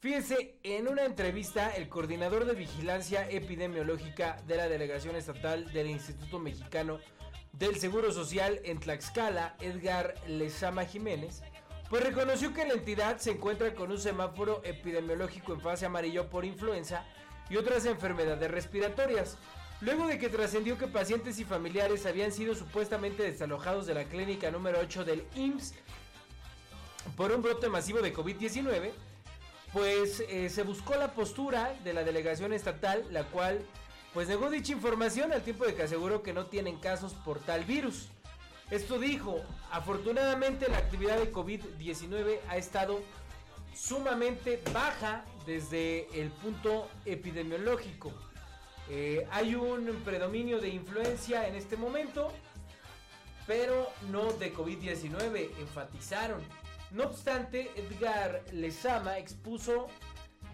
Fíjense, 0.00 0.58
en 0.64 0.88
una 0.88 1.04
entrevista, 1.04 1.70
el 1.76 1.88
coordinador 1.88 2.44
de 2.44 2.54
vigilancia 2.54 3.30
epidemiológica 3.30 4.36
de 4.48 4.56
la 4.56 4.68
Delegación 4.68 5.14
Estatal 5.14 5.72
del 5.72 5.90
Instituto 5.90 6.40
Mexicano 6.40 6.98
del 7.52 7.76
Seguro 7.76 8.10
Social 8.10 8.60
en 8.64 8.80
Tlaxcala, 8.80 9.54
Edgar 9.60 10.16
Lezama 10.26 10.86
Jiménez, 10.86 11.44
pues 11.88 12.02
reconoció 12.02 12.52
que 12.52 12.66
la 12.66 12.74
entidad 12.74 13.18
se 13.18 13.30
encuentra 13.30 13.74
con 13.76 13.92
un 13.92 13.98
semáforo 14.00 14.60
epidemiológico 14.64 15.52
en 15.52 15.60
fase 15.60 15.86
amarillo 15.86 16.28
por 16.28 16.44
influenza 16.44 17.06
y 17.50 17.56
otras 17.56 17.84
enfermedades 17.84 18.50
respiratorias. 18.50 19.36
Luego 19.80 20.06
de 20.06 20.18
que 20.18 20.28
trascendió 20.28 20.78
que 20.78 20.86
pacientes 20.86 21.38
y 21.38 21.44
familiares 21.44 22.06
habían 22.06 22.32
sido 22.32 22.54
supuestamente 22.54 23.22
desalojados 23.22 23.86
de 23.86 23.94
la 23.94 24.04
clínica 24.04 24.50
número 24.50 24.78
8 24.80 25.04
del 25.04 25.24
IMSS 25.34 25.74
por 27.16 27.32
un 27.32 27.42
brote 27.42 27.68
masivo 27.68 28.00
de 28.00 28.14
COVID-19, 28.14 28.92
pues 29.72 30.20
eh, 30.28 30.50
se 30.50 30.62
buscó 30.62 30.94
la 30.96 31.12
postura 31.12 31.74
de 31.82 31.92
la 31.92 32.04
delegación 32.04 32.52
estatal, 32.52 33.04
la 33.10 33.24
cual 33.24 33.60
pues 34.12 34.28
negó 34.28 34.50
dicha 34.50 34.72
información 34.72 35.32
al 35.32 35.42
tiempo 35.42 35.64
de 35.64 35.74
que 35.74 35.84
aseguró 35.84 36.22
que 36.22 36.32
no 36.32 36.46
tienen 36.46 36.78
casos 36.78 37.14
por 37.14 37.38
tal 37.40 37.64
virus. 37.64 38.08
Esto 38.70 38.98
dijo, 38.98 39.40
afortunadamente 39.70 40.68
la 40.68 40.78
actividad 40.78 41.16
de 41.18 41.32
COVID-19 41.32 42.38
ha 42.48 42.56
estado 42.56 43.00
sumamente 43.74 44.62
baja 44.72 45.24
desde 45.46 46.08
el 46.20 46.30
punto 46.30 46.88
epidemiológico. 47.04 48.12
Eh, 48.88 49.26
hay 49.30 49.54
un 49.54 49.86
predominio 50.04 50.60
de 50.60 50.68
influencia 50.68 51.46
en 51.46 51.54
este 51.54 51.76
momento, 51.76 52.32
pero 53.46 53.88
no 54.10 54.32
de 54.32 54.52
COVID-19, 54.52 55.50
enfatizaron. 55.60 56.40
No 56.90 57.04
obstante, 57.04 57.70
Edgar 57.76 58.42
Lezama 58.52 59.18
expuso 59.18 59.86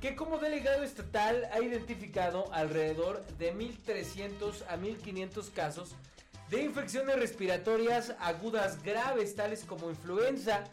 que 0.01 0.15
como 0.15 0.39
delegado 0.39 0.83
estatal 0.83 1.49
ha 1.53 1.61
identificado 1.61 2.53
alrededor 2.53 3.25
de 3.39 3.55
1.300 3.55 4.65
a 4.69 4.77
1.500 4.77 5.53
casos 5.53 5.95
de 6.51 6.63
infecciones 6.63 7.19
respiratorias 7.19 8.15
agudas 8.21 8.83
graves 8.83 9.35
tales 9.35 9.65
como 9.65 9.89
influenza 9.91 10.65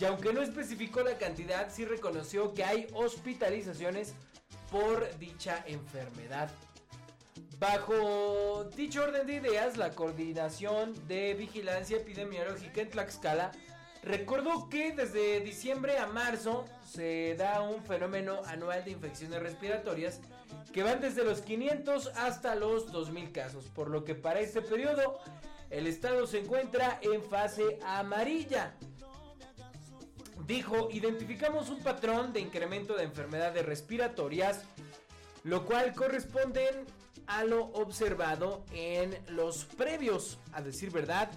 y 0.00 0.04
aunque 0.04 0.32
no 0.32 0.42
especificó 0.42 1.02
la 1.02 1.18
cantidad, 1.18 1.70
sí 1.70 1.84
reconoció 1.84 2.54
que 2.54 2.64
hay 2.64 2.86
hospitalizaciones 2.94 4.14
por 4.70 5.16
dicha 5.18 5.64
enfermedad. 5.66 6.50
Bajo 7.58 8.64
dicho 8.76 9.02
orden 9.02 9.26
de 9.26 9.34
ideas, 9.34 9.76
la 9.76 9.90
Coordinación 9.90 10.94
de 11.08 11.34
Vigilancia 11.34 11.96
Epidemiológica 11.96 12.82
en 12.82 12.90
Tlaxcala 12.90 13.50
recordó 14.04 14.68
que 14.68 14.92
desde 14.92 15.40
diciembre 15.40 15.98
a 15.98 16.06
marzo 16.06 16.66
se 16.88 17.34
da 17.36 17.60
un 17.62 17.82
fenómeno 17.82 18.40
anual 18.46 18.84
de 18.84 18.92
infecciones 18.92 19.42
respiratorias 19.42 20.20
que 20.72 20.84
van 20.84 21.00
desde 21.00 21.24
los 21.24 21.40
500 21.40 22.12
hasta 22.14 22.54
los 22.54 22.92
2000 22.92 23.32
casos, 23.32 23.64
por 23.74 23.90
lo 23.90 24.04
que 24.04 24.14
para 24.14 24.38
este 24.38 24.62
periodo 24.62 25.18
el 25.70 25.88
estado 25.88 26.26
se 26.28 26.38
encuentra 26.38 27.00
en 27.02 27.22
fase 27.22 27.78
amarilla. 27.84 28.74
Dijo, 30.48 30.88
identificamos 30.90 31.68
un 31.68 31.80
patrón 31.80 32.32
de 32.32 32.40
incremento 32.40 32.96
de 32.96 33.04
enfermedades 33.04 33.66
respiratorias, 33.66 34.62
lo 35.44 35.66
cual 35.66 35.92
corresponden 35.92 36.86
a 37.26 37.44
lo 37.44 37.66
observado 37.66 38.64
en 38.72 39.14
los 39.28 39.66
previos, 39.66 40.38
a 40.52 40.62
decir 40.62 40.90
verdad, 40.90 41.30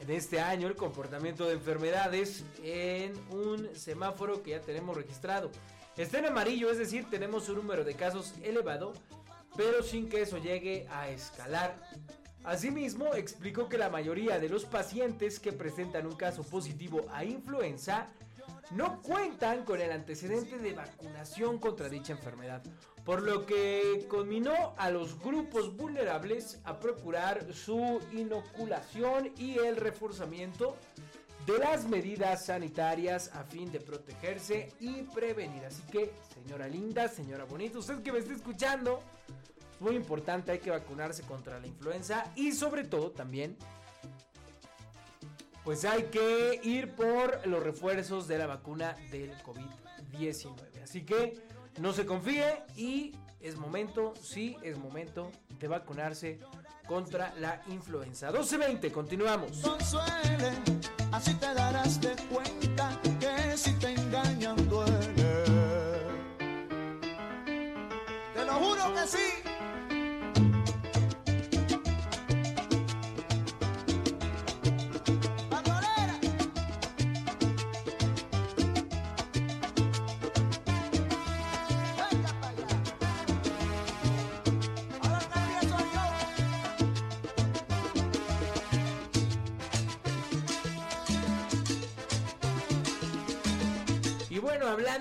en 0.00 0.10
este 0.10 0.40
año 0.40 0.66
el 0.66 0.74
comportamiento 0.74 1.46
de 1.46 1.52
enfermedades 1.52 2.44
en 2.64 3.12
un 3.30 3.68
semáforo 3.76 4.42
que 4.42 4.50
ya 4.50 4.60
tenemos 4.60 4.96
registrado. 4.96 5.52
Está 5.96 6.18
en 6.18 6.26
amarillo, 6.26 6.68
es 6.68 6.78
decir, 6.78 7.08
tenemos 7.08 7.48
un 7.48 7.58
número 7.58 7.84
de 7.84 7.94
casos 7.94 8.34
elevado, 8.42 8.92
pero 9.56 9.84
sin 9.84 10.08
que 10.08 10.22
eso 10.22 10.38
llegue 10.38 10.84
a 10.90 11.08
escalar. 11.10 11.76
Asimismo, 12.42 13.14
explicó 13.14 13.68
que 13.68 13.78
la 13.78 13.88
mayoría 13.88 14.40
de 14.40 14.48
los 14.48 14.64
pacientes 14.64 15.38
que 15.38 15.52
presentan 15.52 16.08
un 16.08 16.16
caso 16.16 16.42
positivo 16.42 17.06
a 17.12 17.24
influenza 17.24 18.08
no 18.70 19.00
cuentan 19.02 19.64
con 19.64 19.80
el 19.80 19.92
antecedente 19.92 20.58
de 20.58 20.74
vacunación 20.74 21.58
contra 21.58 21.88
dicha 21.88 22.12
enfermedad, 22.12 22.62
por 23.04 23.22
lo 23.22 23.46
que 23.46 24.06
conminó 24.08 24.74
a 24.76 24.90
los 24.90 25.18
grupos 25.18 25.76
vulnerables 25.76 26.60
a 26.64 26.78
procurar 26.78 27.52
su 27.54 28.00
inoculación 28.12 29.32
y 29.36 29.58
el 29.58 29.76
reforzamiento 29.76 30.76
de 31.46 31.58
las 31.58 31.88
medidas 31.88 32.44
sanitarias 32.44 33.30
a 33.34 33.42
fin 33.44 33.72
de 33.72 33.80
protegerse 33.80 34.70
y 34.80 35.02
prevenir. 35.04 35.64
Así 35.64 35.82
que, 35.90 36.12
señora 36.34 36.68
linda, 36.68 37.08
señora 37.08 37.44
bonita, 37.44 37.78
usted 37.78 38.02
que 38.02 38.12
me 38.12 38.18
está 38.18 38.34
escuchando, 38.34 39.00
es 39.72 39.80
muy 39.80 39.96
importante, 39.96 40.52
hay 40.52 40.58
que 40.58 40.70
vacunarse 40.70 41.22
contra 41.22 41.58
la 41.58 41.66
influenza 41.66 42.30
y 42.36 42.52
sobre 42.52 42.84
todo 42.84 43.12
también 43.12 43.56
pues 45.68 45.84
hay 45.84 46.04
que 46.04 46.62
ir 46.62 46.94
por 46.94 47.46
los 47.46 47.62
refuerzos 47.62 48.26
de 48.26 48.38
la 48.38 48.46
vacuna 48.46 48.96
del 49.10 49.36
COVID-19. 49.42 50.54
Así 50.82 51.02
que 51.02 51.42
no 51.78 51.92
se 51.92 52.06
confíe 52.06 52.62
y 52.74 53.14
es 53.38 53.58
momento, 53.58 54.14
sí, 54.18 54.56
es 54.62 54.78
momento 54.78 55.30
de 55.60 55.68
vacunarse 55.68 56.40
contra 56.86 57.34
la 57.34 57.60
influenza. 57.68 58.32
12.20, 58.32 58.90
continuamos. 58.90 59.58
Consuele, 59.58 60.52
así 61.12 61.34
te 61.34 61.52
darás 61.52 62.00
de 62.00 62.16
cuenta 62.32 62.98
que 63.20 63.54
si 63.54 63.74
te 63.74 63.92
engañan 63.92 64.56
duele. 64.70 64.97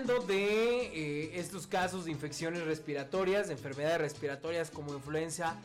De 0.08 0.86
eh, 0.86 1.32
estos 1.34 1.67
casos 1.67 2.06
de 2.06 2.12
infecciones 2.12 2.63
respiratorias, 2.63 3.48
de 3.48 3.54
enfermedades 3.54 4.00
respiratorias 4.00 4.72
como 4.72 4.93
influenza 4.93 5.58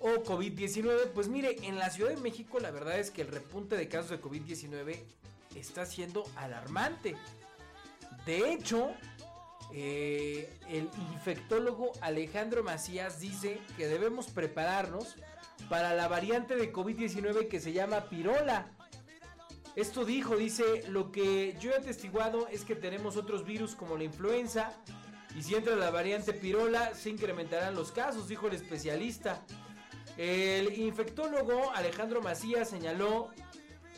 o 0.00 0.24
COVID-19, 0.24 1.10
pues 1.14 1.28
mire, 1.28 1.58
en 1.62 1.78
la 1.78 1.90
Ciudad 1.90 2.10
de 2.10 2.16
México 2.16 2.58
la 2.60 2.70
verdad 2.70 2.98
es 2.98 3.10
que 3.10 3.20
el 3.20 3.28
repunte 3.28 3.76
de 3.76 3.86
casos 3.86 4.10
de 4.10 4.22
COVID-19 4.22 5.00
está 5.54 5.84
siendo 5.84 6.24
alarmante. 6.36 7.14
De 8.24 8.52
hecho, 8.52 8.90
eh, 9.74 10.50
el 10.70 10.88
infectólogo 11.12 11.92
Alejandro 12.00 12.64
Macías 12.64 13.20
dice 13.20 13.60
que 13.76 13.86
debemos 13.86 14.28
prepararnos 14.28 15.14
para 15.68 15.92
la 15.92 16.08
variante 16.08 16.56
de 16.56 16.72
COVID-19 16.72 17.48
que 17.48 17.60
se 17.60 17.74
llama 17.74 18.08
pirola. 18.08 18.66
Esto 19.76 20.04
dijo, 20.04 20.36
dice, 20.36 20.84
lo 20.88 21.10
que 21.10 21.56
yo 21.58 21.72
he 21.72 21.76
atestiguado 21.76 22.46
es 22.48 22.64
que 22.64 22.76
tenemos 22.76 23.16
otros 23.16 23.44
virus 23.44 23.74
como 23.74 23.96
la 23.96 24.04
influenza 24.04 24.72
y 25.36 25.42
si 25.42 25.56
entra 25.56 25.74
la 25.74 25.90
variante 25.90 26.32
pirola 26.32 26.94
se 26.94 27.10
incrementarán 27.10 27.74
los 27.74 27.90
casos, 27.90 28.28
dijo 28.28 28.46
el 28.46 28.54
especialista. 28.54 29.44
El 30.16 30.78
infectólogo 30.78 31.72
Alejandro 31.72 32.22
Macías 32.22 32.70
señaló 32.70 33.30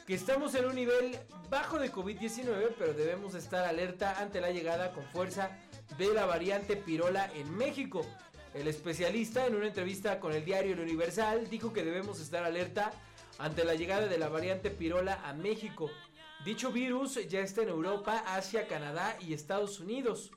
que 0.07 0.15
estamos 0.15 0.55
en 0.55 0.65
un 0.65 0.75
nivel 0.75 1.19
bajo 1.51 1.79
de 1.79 1.93
COVID-19, 1.93 2.75
pero 2.79 2.95
debemos 2.95 3.35
estar 3.35 3.67
alerta 3.67 4.19
ante 4.19 4.41
la 4.41 4.53
llegada 4.53 4.93
con 4.93 5.05
fuerza 5.05 5.51
de 5.99 6.15
la 6.15 6.25
variante 6.25 6.77
pirola 6.77 7.31
en 7.35 7.55
México. 7.55 8.07
El 8.55 8.67
especialista 8.67 9.47
en 9.47 9.57
una 9.57 9.67
entrevista 9.67 10.19
con 10.21 10.33
el 10.33 10.45
diario 10.45 10.73
El 10.73 10.81
Universal 10.81 11.51
dijo 11.51 11.75
que 11.75 11.85
debemos 11.85 12.19
estar 12.19 12.45
alerta 12.45 12.93
ante 13.39 13.65
la 13.65 13.75
llegada 13.75 14.07
de 14.07 14.19
la 14.19 14.29
variante 14.29 14.71
pirola 14.71 15.21
a 15.25 15.33
México. 15.33 15.91
Dicho 16.45 16.71
virus 16.71 17.27
ya 17.29 17.41
está 17.41 17.63
en 17.63 17.71
Europa, 17.71 18.23
Asia, 18.27 18.67
Canadá 18.69 19.17
y 19.21 19.33
Estados 19.33 19.81
Unidos. 19.81 20.31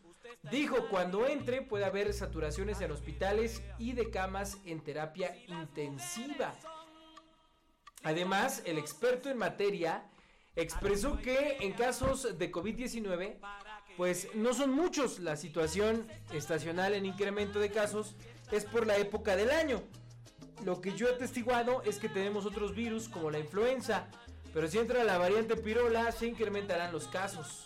Dijo, 0.51 0.87
cuando 0.89 1.27
entre 1.27 1.61
puede 1.61 1.85
haber 1.85 2.13
saturaciones 2.13 2.79
en 2.81 2.91
hospitales 2.91 3.61
y 3.77 3.93
de 3.93 4.09
camas 4.09 4.57
en 4.65 4.81
terapia 4.81 5.35
intensiva. 5.47 6.55
Además, 8.03 8.61
el 8.65 8.77
experto 8.77 9.29
en 9.29 9.37
materia 9.37 10.09
expresó 10.55 11.17
que 11.17 11.57
en 11.59 11.73
casos 11.73 12.37
de 12.37 12.51
COVID-19 12.51 13.37
pues 13.97 14.33
no 14.33 14.53
son 14.53 14.71
muchos. 14.71 15.19
La 15.19 15.35
situación 15.35 16.07
estacional 16.31 16.93
en 16.93 17.05
incremento 17.05 17.59
de 17.59 17.69
casos 17.69 18.15
es 18.49 18.63
por 18.63 18.87
la 18.87 18.97
época 18.97 19.35
del 19.35 19.51
año. 19.51 19.83
Lo 20.63 20.81
que 20.81 20.93
yo 20.93 21.07
he 21.07 21.13
atestiguado 21.13 21.81
es 21.83 21.99
que 21.99 22.09
tenemos 22.09 22.45
otros 22.45 22.75
virus 22.75 23.07
como 23.07 23.31
la 23.31 23.39
influenza, 23.39 24.07
pero 24.53 24.67
si 24.67 24.77
entra 24.77 25.03
la 25.03 25.17
variante 25.17 25.55
pirola 25.55 26.11
se 26.11 26.27
incrementarán 26.27 26.91
los 26.91 27.07
casos. 27.07 27.65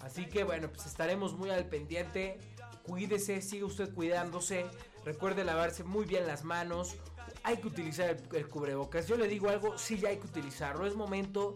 Así 0.00 0.26
que 0.26 0.44
bueno, 0.44 0.68
pues 0.68 0.86
estaremos 0.86 1.34
muy 1.34 1.50
al 1.50 1.66
pendiente. 1.66 2.38
Cuídese, 2.82 3.40
siga 3.40 3.66
usted 3.66 3.92
cuidándose. 3.94 4.66
Recuerde 5.04 5.44
lavarse 5.44 5.84
muy 5.84 6.04
bien 6.04 6.26
las 6.26 6.44
manos. 6.44 6.96
Hay 7.44 7.58
que 7.58 7.68
utilizar 7.68 8.10
el, 8.10 8.36
el 8.36 8.48
cubrebocas. 8.48 9.06
Yo 9.06 9.16
le 9.16 9.26
digo 9.26 9.48
algo, 9.48 9.78
sí 9.78 9.98
ya 9.98 10.10
hay 10.10 10.18
que 10.18 10.26
utilizarlo. 10.26 10.86
Es 10.86 10.94
momento 10.94 11.54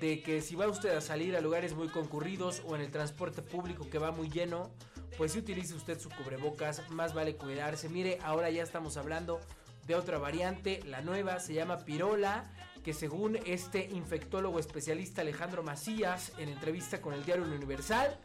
de 0.00 0.22
que 0.22 0.42
si 0.42 0.54
va 0.54 0.68
usted 0.68 0.90
a 0.90 1.00
salir 1.00 1.36
a 1.36 1.40
lugares 1.40 1.74
muy 1.74 1.88
concurridos 1.88 2.62
o 2.66 2.74
en 2.74 2.82
el 2.82 2.90
transporte 2.90 3.42
público 3.42 3.88
que 3.90 3.98
va 3.98 4.10
muy 4.10 4.28
lleno, 4.28 4.70
pues 5.16 5.32
si 5.32 5.38
utilice 5.38 5.74
usted 5.74 5.98
su 5.98 6.10
cubrebocas, 6.10 6.88
más 6.90 7.14
vale 7.14 7.36
cuidarse. 7.36 7.88
Mire, 7.88 8.18
ahora 8.22 8.50
ya 8.50 8.62
estamos 8.62 8.96
hablando 8.96 9.40
de 9.86 9.94
otra 9.94 10.18
variante, 10.18 10.80
la 10.86 11.02
nueva 11.02 11.40
se 11.40 11.54
llama 11.54 11.84
Pirola, 11.84 12.50
que 12.82 12.92
según 12.92 13.36
este 13.46 13.86
infectólogo 13.86 14.58
especialista 14.58 15.22
Alejandro 15.22 15.62
Macías 15.62 16.32
en 16.38 16.48
entrevista 16.48 17.00
con 17.00 17.14
el 17.14 17.24
diario 17.24 17.44
Universal, 17.44 18.18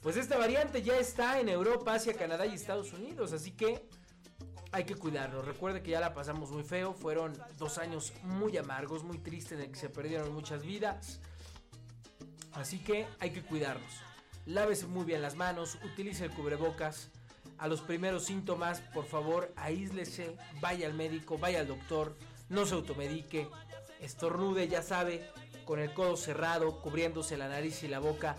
pues 0.00 0.16
esta 0.16 0.36
variante 0.36 0.82
ya 0.82 0.98
está 0.98 1.38
en 1.38 1.48
Europa, 1.48 1.94
Asia, 1.94 2.14
Canadá 2.14 2.44
y 2.46 2.54
Estados 2.54 2.92
Unidos, 2.92 3.32
así 3.32 3.52
que 3.52 3.86
hay 4.72 4.84
que 4.84 4.96
cuidarlo. 4.96 5.42
Recuerde 5.42 5.82
que 5.82 5.92
ya 5.92 6.00
la 6.00 6.12
pasamos 6.12 6.50
muy 6.50 6.64
feo, 6.64 6.92
fueron 6.94 7.38
dos 7.58 7.78
años 7.78 8.12
muy 8.22 8.56
amargos, 8.56 9.04
muy 9.04 9.18
tristes 9.18 9.52
en 9.52 9.66
el 9.66 9.70
que 9.70 9.78
se 9.78 9.90
perdieron 9.90 10.32
muchas 10.32 10.64
vidas. 10.64 11.20
Así 12.52 12.78
que 12.80 13.06
hay 13.20 13.30
que 13.30 13.42
cuidarnos. 13.42 14.11
Lávese 14.46 14.86
muy 14.86 15.04
bien 15.04 15.22
las 15.22 15.36
manos, 15.36 15.78
utilice 15.84 16.24
el 16.24 16.30
cubrebocas. 16.30 17.10
A 17.58 17.68
los 17.68 17.80
primeros 17.80 18.24
síntomas, 18.24 18.80
por 18.92 19.06
favor, 19.06 19.52
aíslese, 19.56 20.36
vaya 20.60 20.86
al 20.86 20.94
médico, 20.94 21.38
vaya 21.38 21.60
al 21.60 21.68
doctor, 21.68 22.16
no 22.48 22.66
se 22.66 22.74
automedique, 22.74 23.48
estornude, 24.00 24.66
ya 24.66 24.82
sabe, 24.82 25.30
con 25.64 25.78
el 25.78 25.94
codo 25.94 26.16
cerrado, 26.16 26.80
cubriéndose 26.80 27.36
la 27.36 27.48
nariz 27.48 27.84
y 27.84 27.88
la 27.88 28.00
boca 28.00 28.36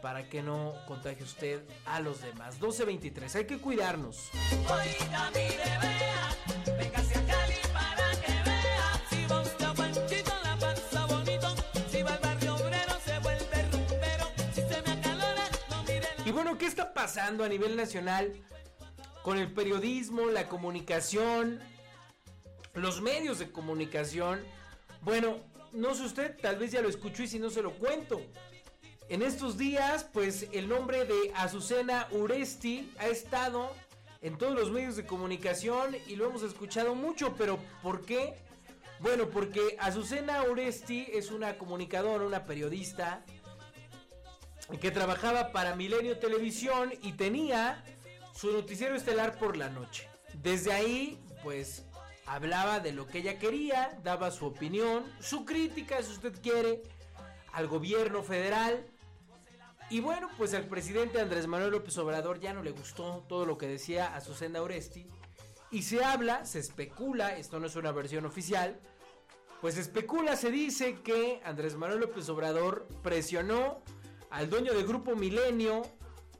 para 0.00 0.28
que 0.28 0.42
no 0.42 0.74
contagie 0.86 1.24
usted 1.24 1.62
a 1.84 2.00
los 2.00 2.22
demás. 2.22 2.58
12.23, 2.60 3.34
hay 3.34 3.46
que 3.46 3.58
cuidarnos. 3.58 4.30
A 17.16 17.48
nivel 17.48 17.76
nacional 17.76 18.32
con 19.22 19.38
el 19.38 19.52
periodismo, 19.52 20.26
la 20.26 20.48
comunicación, 20.48 21.60
los 22.74 23.00
medios 23.00 23.38
de 23.38 23.52
comunicación? 23.52 24.42
Bueno, 25.00 25.38
no 25.72 25.94
sé 25.94 26.04
usted, 26.04 26.36
tal 26.40 26.56
vez 26.56 26.72
ya 26.72 26.82
lo 26.82 26.88
escuchó 26.88 27.22
y 27.22 27.28
si 27.28 27.38
no 27.38 27.50
se 27.50 27.62
lo 27.62 27.74
cuento. 27.74 28.20
En 29.08 29.22
estos 29.22 29.56
días, 29.56 30.04
pues 30.12 30.48
el 30.52 30.68
nombre 30.68 31.04
de 31.04 31.32
Azucena 31.36 32.08
Uresti 32.10 32.92
ha 32.98 33.06
estado 33.06 33.70
en 34.20 34.36
todos 34.36 34.54
los 34.54 34.72
medios 34.72 34.96
de 34.96 35.06
comunicación 35.06 35.94
y 36.08 36.16
lo 36.16 36.26
hemos 36.26 36.42
escuchado 36.42 36.94
mucho, 36.94 37.34
pero 37.36 37.58
¿por 37.82 38.04
qué? 38.04 38.34
Bueno, 39.00 39.28
porque 39.28 39.76
Azucena 39.78 40.42
Uresti 40.44 41.06
es 41.12 41.30
una 41.30 41.58
comunicadora, 41.58 42.24
una 42.24 42.44
periodista 42.44 43.24
que 44.80 44.90
trabajaba 44.90 45.52
para 45.52 45.76
Milenio 45.76 46.18
Televisión 46.18 46.92
y 47.02 47.12
tenía 47.12 47.84
su 48.34 48.52
noticiero 48.52 48.94
estelar 48.96 49.38
por 49.38 49.56
la 49.56 49.68
noche. 49.68 50.08
Desde 50.42 50.72
ahí, 50.72 51.22
pues 51.42 51.84
hablaba 52.26 52.80
de 52.80 52.92
lo 52.92 53.06
que 53.06 53.18
ella 53.18 53.38
quería, 53.38 53.98
daba 54.02 54.30
su 54.30 54.46
opinión, 54.46 55.04
su 55.20 55.44
crítica, 55.44 56.02
si 56.02 56.12
usted 56.12 56.40
quiere, 56.40 56.82
al 57.52 57.68
gobierno 57.68 58.22
federal. 58.22 58.86
Y 59.90 60.00
bueno, 60.00 60.30
pues 60.38 60.54
al 60.54 60.66
presidente 60.66 61.20
Andrés 61.20 61.46
Manuel 61.46 61.70
López 61.70 61.96
Obrador 61.98 62.40
ya 62.40 62.54
no 62.54 62.62
le 62.62 62.70
gustó 62.70 63.24
todo 63.28 63.44
lo 63.44 63.58
que 63.58 63.68
decía 63.68 64.14
Azucena 64.16 64.62
Oresti. 64.62 65.06
Y 65.70 65.82
se 65.82 66.02
habla, 66.02 66.46
se 66.46 66.58
especula, 66.58 67.36
esto 67.36 67.60
no 67.60 67.66
es 67.66 67.76
una 67.76 67.92
versión 67.92 68.24
oficial, 68.24 68.80
pues 69.60 69.78
especula, 69.78 70.36
se 70.36 70.50
dice 70.50 71.00
que 71.02 71.40
Andrés 71.44 71.74
Manuel 71.76 72.00
López 72.00 72.28
Obrador 72.28 72.86
presionó 73.02 73.82
al 74.34 74.50
dueño 74.50 74.74
del 74.74 74.84
grupo 74.84 75.14
Milenio, 75.14 75.82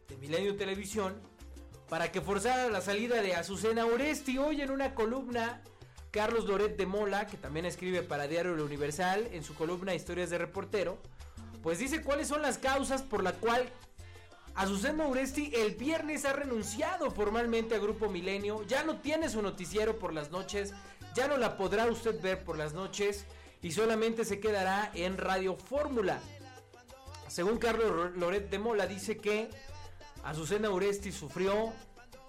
de 0.09 0.17
Milenio 0.17 0.57
Televisión, 0.57 1.15
para 1.89 2.11
que 2.11 2.21
forzara 2.21 2.69
la 2.69 2.81
salida 2.81 3.23
de 3.23 3.37
Azucena 3.37 3.87
Oresti. 3.87 4.37
Hoy 4.37 4.63
en 4.63 4.73
una 4.73 4.97
columna, 4.97 5.63
Carlos 6.11 6.47
Loret 6.47 6.77
de 6.77 6.87
Mola, 6.87 7.29
que 7.29 7.37
también 7.37 7.67
escribe 7.67 8.03
para 8.03 8.27
Diario 8.27 8.57
La 8.57 8.65
Universal, 8.65 9.29
en 9.31 9.45
su 9.45 9.55
columna 9.55 9.95
Historias 9.95 10.31
de 10.31 10.39
Reportero, 10.39 10.99
pues 11.63 11.79
dice 11.79 12.03
cuáles 12.03 12.27
son 12.27 12.43
las 12.43 12.59
causas 12.59 13.03
por 13.03 13.23
la 13.23 13.33
cual 13.33 13.69
Azucena 14.57 15.07
Uresti 15.07 15.53
el 15.55 15.77
viernes 15.77 16.25
ha 16.25 16.33
renunciado 16.33 17.13
formalmente 17.13 17.77
a 17.77 17.79
Grupo 17.79 18.09
Milenio, 18.09 18.67
ya 18.67 18.83
no 18.83 18.99
tiene 19.03 19.29
su 19.29 19.41
noticiero 19.41 20.01
por 20.01 20.13
las 20.13 20.33
noches, 20.33 20.75
ya 21.15 21.29
no 21.29 21.37
la 21.37 21.57
podrá 21.57 21.87
usted 21.87 22.21
ver 22.21 22.43
por 22.43 22.59
las 22.59 22.75
noches 22.75 23.25
y 23.63 23.71
solamente 23.71 24.25
se 24.25 24.41
quedará 24.41 24.91
en 24.95 25.17
Radio 25.17 25.55
Fórmula. 25.55 26.21
Según 27.35 27.59
Carlos 27.59 28.13
Loret 28.15 28.49
de 28.49 28.61
Mola 28.61 28.87
dice 28.87 29.17
que 29.17 29.51
Azucena 30.23 30.71
Uresti 30.71 31.11
sufrió 31.11 31.73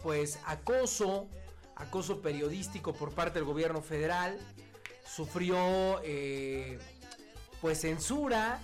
pues 0.01 0.39
acoso, 0.47 1.29
acoso 1.75 2.23
periodístico 2.23 2.91
por 2.91 3.13
parte 3.13 3.37
del 3.37 3.43
gobierno 3.43 3.83
federal, 3.83 4.35
sufrió 5.07 6.01
eh, 6.03 6.79
pues 7.61 7.81
censura, 7.81 8.59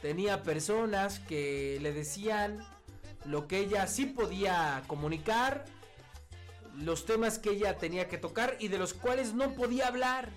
tenía 0.00 0.42
personas 0.42 1.20
que 1.20 1.78
le 1.82 1.92
decían 1.92 2.66
lo 3.26 3.46
que 3.46 3.58
ella 3.58 3.86
sí 3.88 4.06
podía 4.06 4.82
comunicar, 4.86 5.66
los 6.78 7.04
temas 7.04 7.38
que 7.38 7.50
ella 7.50 7.76
tenía 7.76 8.08
que 8.08 8.16
tocar 8.16 8.56
y 8.58 8.68
de 8.68 8.78
los 8.78 8.94
cuales 8.94 9.34
no 9.34 9.52
podía 9.52 9.88
hablar. 9.88 10.30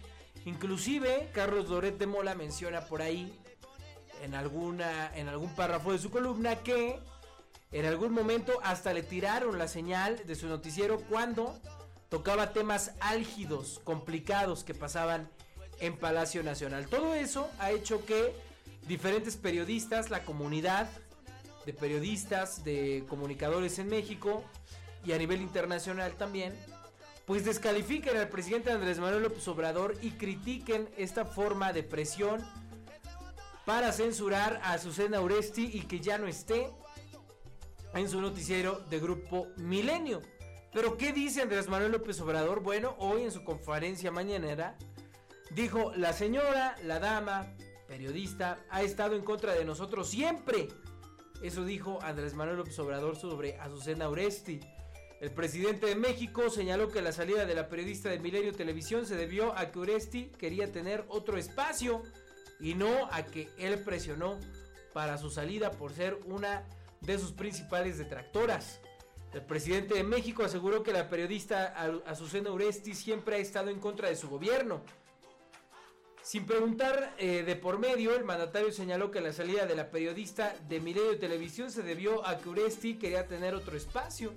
Inclusive 0.43 1.29
Carlos 1.33 1.69
Loret 1.69 1.97
de 1.97 2.05
Mola 2.05 2.35
menciona 2.35 2.81
por 2.81 3.01
ahí 3.01 3.40
en 4.21 4.35
alguna 4.35 5.11
en 5.15 5.27
algún 5.27 5.53
párrafo 5.55 5.91
de 5.91 5.99
su 5.99 6.09
columna 6.09 6.57
que 6.57 6.99
en 7.71 7.85
algún 7.85 8.11
momento 8.11 8.59
hasta 8.63 8.93
le 8.93 9.03
tiraron 9.03 9.57
la 9.57 9.67
señal 9.67 10.25
de 10.25 10.35
su 10.35 10.47
noticiero 10.47 10.99
cuando 11.09 11.57
tocaba 12.09 12.51
temas 12.51 12.91
álgidos, 12.99 13.79
complicados 13.83 14.63
que 14.63 14.73
pasaban 14.73 15.29
en 15.79 15.97
Palacio 15.97 16.43
Nacional. 16.43 16.87
Todo 16.87 17.15
eso 17.15 17.49
ha 17.59 17.71
hecho 17.71 18.05
que 18.05 18.35
diferentes 18.87 19.37
periodistas, 19.37 20.09
la 20.09 20.25
comunidad 20.25 20.89
de 21.65 21.73
periodistas, 21.73 22.65
de 22.65 23.05
comunicadores 23.07 23.79
en 23.79 23.87
México 23.87 24.43
y 25.05 25.13
a 25.13 25.17
nivel 25.17 25.41
internacional 25.41 26.13
también, 26.13 26.53
pues 27.25 27.45
descalifiquen 27.45 28.17
al 28.17 28.27
presidente 28.27 28.71
Andrés 28.71 28.99
Manuel 28.99 29.23
López 29.23 29.47
Obrador 29.47 29.95
y 30.01 30.11
critiquen 30.11 30.89
esta 30.97 31.23
forma 31.23 31.71
de 31.71 31.83
presión 31.83 32.43
para 33.65 33.91
censurar 33.91 34.59
a 34.63 34.73
Azucena 34.73 35.21
Uresti 35.21 35.69
y 35.73 35.81
que 35.81 35.99
ya 35.99 36.17
no 36.17 36.27
esté 36.27 36.71
en 37.93 38.09
su 38.09 38.21
noticiero 38.21 38.79
de 38.89 38.99
grupo 38.99 39.47
Milenio. 39.57 40.21
Pero 40.73 40.97
¿qué 40.97 41.11
dice 41.11 41.41
Andrés 41.41 41.67
Manuel 41.67 41.91
López 41.91 42.19
Obrador? 42.21 42.61
Bueno, 42.61 42.95
hoy 42.99 43.23
en 43.23 43.31
su 43.31 43.43
conferencia 43.43 44.11
mañanera 44.11 44.77
dijo, 45.51 45.91
la 45.95 46.13
señora, 46.13 46.75
la 46.83 46.99
dama, 46.99 47.53
periodista, 47.87 48.59
ha 48.69 48.81
estado 48.81 49.15
en 49.15 49.23
contra 49.23 49.53
de 49.53 49.65
nosotros 49.65 50.09
siempre. 50.09 50.69
Eso 51.43 51.65
dijo 51.65 51.99
Andrés 52.01 52.33
Manuel 52.33 52.57
López 52.57 52.79
Obrador 52.79 53.17
sobre 53.17 53.57
Azucena 53.59 54.09
Uresti. 54.09 54.59
El 55.19 55.31
presidente 55.31 55.87
de 55.87 55.95
México 55.95 56.49
señaló 56.49 56.87
que 56.87 57.01
la 57.01 57.11
salida 57.11 57.45
de 57.45 57.53
la 57.53 57.67
periodista 57.67 58.09
de 58.09 58.19
Milenio 58.19 58.53
Televisión 58.53 59.05
se 59.05 59.15
debió 59.15 59.55
a 59.55 59.71
que 59.71 59.79
Uresti 59.79 60.31
quería 60.37 60.71
tener 60.71 61.05
otro 61.09 61.37
espacio 61.37 62.01
y 62.61 62.75
no 62.75 63.07
a 63.11 63.23
que 63.25 63.49
él 63.57 63.79
presionó 63.79 64.37
para 64.93 65.17
su 65.17 65.29
salida 65.29 65.71
por 65.71 65.93
ser 65.93 66.19
una 66.25 66.63
de 67.01 67.17
sus 67.17 67.31
principales 67.31 67.97
detractoras. 67.97 68.79
El 69.33 69.41
presidente 69.41 69.95
de 69.95 70.03
México 70.03 70.43
aseguró 70.43 70.83
que 70.83 70.91
la 70.91 71.09
periodista 71.09 71.73
Azucena 72.05 72.51
Uresti 72.51 72.93
siempre 72.93 73.37
ha 73.37 73.39
estado 73.39 73.69
en 73.69 73.79
contra 73.79 74.09
de 74.09 74.15
su 74.15 74.29
gobierno. 74.29 74.81
Sin 76.21 76.45
preguntar 76.45 77.15
eh, 77.17 77.43
de 77.43 77.55
por 77.55 77.79
medio, 77.79 78.15
el 78.15 78.25
mandatario 78.25 78.71
señaló 78.71 79.09
que 79.09 79.21
la 79.21 79.33
salida 79.33 79.65
de 79.65 79.75
la 79.75 79.89
periodista 79.89 80.53
de 80.67 80.79
Milenio 80.79 81.17
Televisión 81.17 81.71
se 81.71 81.81
debió 81.81 82.27
a 82.27 82.37
que 82.37 82.49
Uresti 82.49 82.95
quería 82.95 83.27
tener 83.27 83.55
otro 83.55 83.75
espacio. 83.75 84.33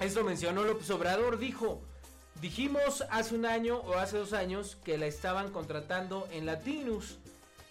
Esto 0.00 0.22
mencionó 0.22 0.64
López 0.64 0.90
Obrador, 0.90 1.38
dijo, 1.38 1.82
dijimos 2.40 3.04
hace 3.10 3.34
un 3.34 3.46
año 3.46 3.78
o 3.78 3.94
hace 3.94 4.18
dos 4.18 4.32
años 4.32 4.76
que 4.84 4.98
la 4.98 5.06
estaban 5.06 5.50
contratando 5.50 6.28
en 6.30 6.46
Latinus 6.46 7.18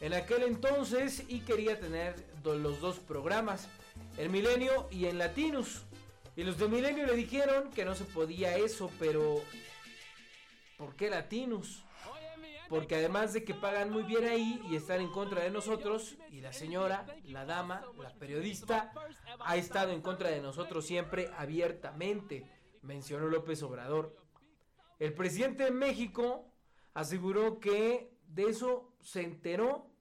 en 0.02 0.14
aquel 0.14 0.44
entonces 0.44 1.24
y 1.28 1.40
quería 1.40 1.80
tener 1.80 2.16
los 2.44 2.80
dos 2.80 3.00
programas, 3.00 3.68
el 4.18 4.30
Milenio 4.30 4.88
y 4.92 5.06
en 5.06 5.18
Latinus. 5.18 5.84
Y 6.36 6.44
los 6.44 6.58
de 6.58 6.68
Milenio 6.68 7.06
le 7.06 7.16
dijeron 7.16 7.72
que 7.72 7.86
no 7.86 7.96
se 7.96 8.04
podía 8.04 8.58
eso, 8.58 8.92
pero 9.00 9.42
¿por 10.78 10.96
qué 10.96 11.10
Latinus? 11.10 11.84
Porque 12.68 12.96
además 12.96 13.34
de 13.34 13.44
que 13.44 13.54
pagan 13.54 13.92
muy 13.92 14.04
bien 14.04 14.26
ahí 14.26 14.62
y 14.70 14.76
están 14.76 15.00
en 15.00 15.10
contra 15.10 15.44
de 15.44 15.52
nosotros, 15.52 16.18
y 16.30 16.42
la 16.42 16.52
señora, 16.52 17.06
la 17.26 17.46
dama, 17.46 17.84
la 18.02 18.10
periodista, 18.14 18.92
ha 19.40 19.56
estado 19.56 19.92
en 19.92 20.02
contra 20.02 20.30
de 20.30 20.42
nosotros 20.42 20.86
siempre 20.86 21.32
abiertamente, 21.38 22.46
mencionó 22.82 23.28
López 23.28 23.64
Obrador. 23.64 24.25
El 25.00 25.14
presidente 25.14 25.66
de 25.66 25.72
México 25.72 26.52
aseguró 26.94 27.60
que 27.60 28.12
de 28.28 28.44
eso 28.44 28.94
se 29.02 29.22
enteró, 29.22 29.92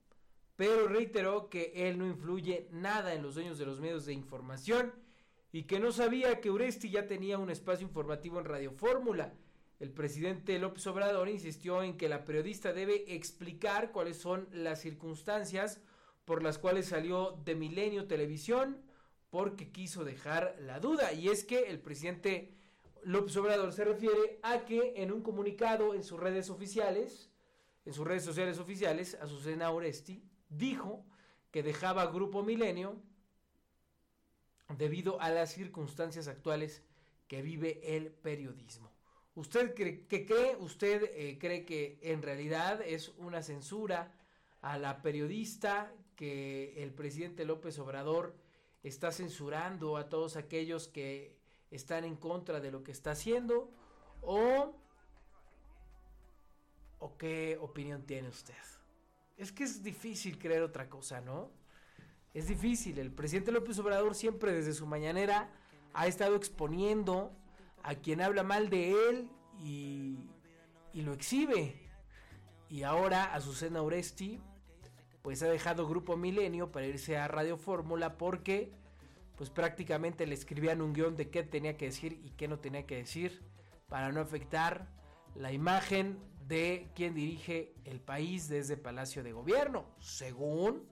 pero 0.56 0.86
reiteró 0.86 1.48
que 1.48 1.72
él 1.74 1.98
no 1.98 2.06
influye 2.06 2.68
nada 2.70 3.14
en 3.14 3.22
los 3.22 3.34
dueños 3.34 3.58
de 3.58 3.66
los 3.66 3.80
medios 3.80 4.06
de 4.06 4.12
información 4.12 4.92
y 5.52 5.64
que 5.64 5.80
no 5.80 5.92
sabía 5.92 6.40
que 6.40 6.50
Uresti 6.50 6.90
ya 6.90 7.06
tenía 7.06 7.38
un 7.38 7.50
espacio 7.50 7.86
informativo 7.86 8.38
en 8.38 8.44
Radio 8.44 8.72
Fórmula. 8.72 9.34
El 9.80 9.90
presidente 9.90 10.58
López 10.58 10.86
Obrador 10.86 11.28
insistió 11.28 11.82
en 11.82 11.96
que 11.96 12.08
la 12.08 12.24
periodista 12.24 12.72
debe 12.72 13.14
explicar 13.14 13.90
cuáles 13.90 14.16
son 14.16 14.48
las 14.52 14.80
circunstancias 14.80 15.80
por 16.24 16.42
las 16.42 16.58
cuales 16.58 16.86
salió 16.86 17.32
de 17.44 17.54
Milenio 17.54 18.06
Televisión 18.06 18.80
porque 19.30 19.70
quiso 19.70 20.04
dejar 20.04 20.56
la 20.60 20.78
duda. 20.78 21.12
Y 21.12 21.28
es 21.28 21.44
que 21.44 21.64
el 21.64 21.80
presidente 21.80 22.54
López 23.04 23.36
Obrador 23.36 23.72
se 23.72 23.84
refiere 23.84 24.40
a 24.42 24.64
que 24.64 24.94
en 24.96 25.12
un 25.12 25.22
comunicado 25.22 25.94
en 25.94 26.02
sus 26.02 26.18
redes 26.18 26.50
oficiales, 26.50 27.30
en 27.84 27.92
sus 27.92 28.06
redes 28.06 28.24
sociales 28.24 28.58
oficiales, 28.58 29.18
Azucena 29.20 29.70
Oresti 29.70 30.22
dijo 30.48 31.04
que 31.50 31.62
dejaba 31.62 32.06
Grupo 32.06 32.42
Milenio 32.42 32.96
debido 34.76 35.20
a 35.20 35.28
las 35.28 35.52
circunstancias 35.52 36.28
actuales 36.28 36.82
que 37.28 37.42
vive 37.42 37.96
el 37.96 38.10
periodismo. 38.10 38.90
¿Usted 39.34 39.74
cree 39.74 40.06
que 40.06 40.24
cree? 40.24 40.56
¿Usted 40.56 41.10
eh, 41.14 41.38
cree 41.38 41.64
que 41.64 41.98
en 42.02 42.22
realidad 42.22 42.80
es 42.82 43.10
una 43.18 43.42
censura 43.42 44.12
a 44.62 44.78
la 44.78 45.02
periodista 45.02 45.92
que 46.16 46.82
el 46.82 46.92
presidente 46.94 47.44
López 47.44 47.78
Obrador 47.78 48.34
está 48.82 49.12
censurando 49.12 49.96
a 49.96 50.08
todos 50.08 50.36
aquellos 50.36 50.88
que 50.88 51.36
están 51.76 52.04
en 52.04 52.16
contra 52.16 52.60
de 52.60 52.70
lo 52.70 52.82
que 52.82 52.92
está 52.92 53.12
haciendo? 53.12 53.70
¿O, 54.22 54.74
o 56.98 57.16
qué 57.16 57.58
opinión 57.60 58.02
tiene 58.02 58.28
usted? 58.28 58.54
Es 59.36 59.52
que 59.52 59.64
es 59.64 59.82
difícil 59.82 60.38
creer 60.38 60.62
otra 60.62 60.88
cosa, 60.88 61.20
¿no? 61.20 61.50
Es 62.32 62.48
difícil. 62.48 62.98
El 62.98 63.12
presidente 63.12 63.52
López 63.52 63.78
Obrador 63.78 64.14
siempre 64.14 64.52
desde 64.52 64.72
su 64.72 64.86
mañanera 64.86 65.50
ha 65.92 66.06
estado 66.06 66.36
exponiendo 66.36 67.32
a 67.82 67.94
quien 67.94 68.20
habla 68.20 68.42
mal 68.42 68.70
de 68.70 68.92
él 69.08 69.28
y, 69.60 70.30
y 70.92 71.02
lo 71.02 71.12
exhibe. 71.12 71.80
Y 72.68 72.82
ahora 72.82 73.34
Azucena 73.34 73.82
Oresti 73.82 74.40
pues 75.22 75.42
ha 75.42 75.48
dejado 75.48 75.88
Grupo 75.88 76.16
Milenio 76.16 76.70
para 76.70 76.86
irse 76.86 77.16
a 77.16 77.28
Radio 77.28 77.56
Fórmula 77.56 78.18
porque 78.18 78.72
pues 79.36 79.50
prácticamente 79.50 80.26
le 80.26 80.34
escribían 80.34 80.80
un 80.80 80.92
guion 80.92 81.16
de 81.16 81.30
qué 81.30 81.42
tenía 81.42 81.76
que 81.76 81.86
decir 81.86 82.20
y 82.24 82.30
qué 82.30 82.48
no 82.48 82.58
tenía 82.58 82.86
que 82.86 82.96
decir 82.96 83.42
para 83.88 84.12
no 84.12 84.20
afectar 84.20 84.88
la 85.34 85.52
imagen 85.52 86.18
de 86.46 86.88
quien 86.94 87.14
dirige 87.14 87.74
el 87.84 88.00
país 88.00 88.48
desde 88.48 88.76
Palacio 88.76 89.22
de 89.22 89.32
Gobierno, 89.32 89.86
según 89.98 90.86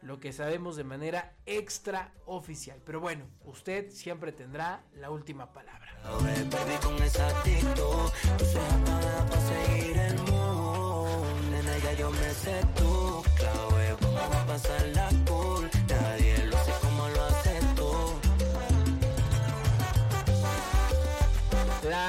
lo 0.00 0.20
que 0.20 0.32
sabemos 0.32 0.76
de 0.76 0.84
manera 0.84 1.34
extraoficial. 1.46 2.80
Pero 2.84 3.00
bueno, 3.00 3.26
usted 3.44 3.90
siempre 3.90 4.32
tendrá 4.32 4.84
la 4.94 5.10
última 5.10 5.52
palabra. 5.52 5.88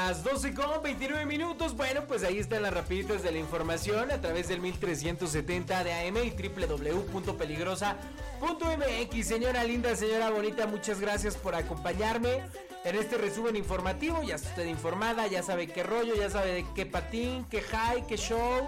Las 0.07 0.23
12 0.23 0.53
con 0.53 0.81
29 0.81 1.25
minutos. 1.25 1.75
Bueno, 1.75 2.05
pues 2.07 2.23
ahí 2.23 2.39
están 2.39 2.61
las 2.61 2.73
rapiditas 2.73 3.23
de 3.23 3.31
la 3.33 3.39
información 3.39 4.09
a 4.09 4.21
través 4.21 4.47
del 4.47 4.61
1370 4.61 5.83
de 5.83 5.91
AM 5.91 6.15
y 6.23 6.29
www.peligrosa.mx. 6.29 9.27
Señora 9.27 9.65
linda, 9.65 9.93
señora 9.97 10.29
bonita, 10.29 10.65
muchas 10.65 11.01
gracias 11.01 11.35
por 11.35 11.55
acompañarme 11.55 12.41
en 12.85 12.95
este 12.95 13.17
resumen 13.17 13.57
informativo. 13.57 14.23
Ya 14.23 14.35
está 14.35 14.51
usted 14.51 14.67
informada, 14.67 15.27
ya 15.27 15.43
sabe 15.43 15.67
qué 15.67 15.83
rollo, 15.83 16.15
ya 16.15 16.29
sabe 16.29 16.53
de 16.53 16.65
qué 16.73 16.85
patín, 16.85 17.45
qué 17.49 17.61
high, 17.61 18.07
qué 18.07 18.15
show. 18.15 18.65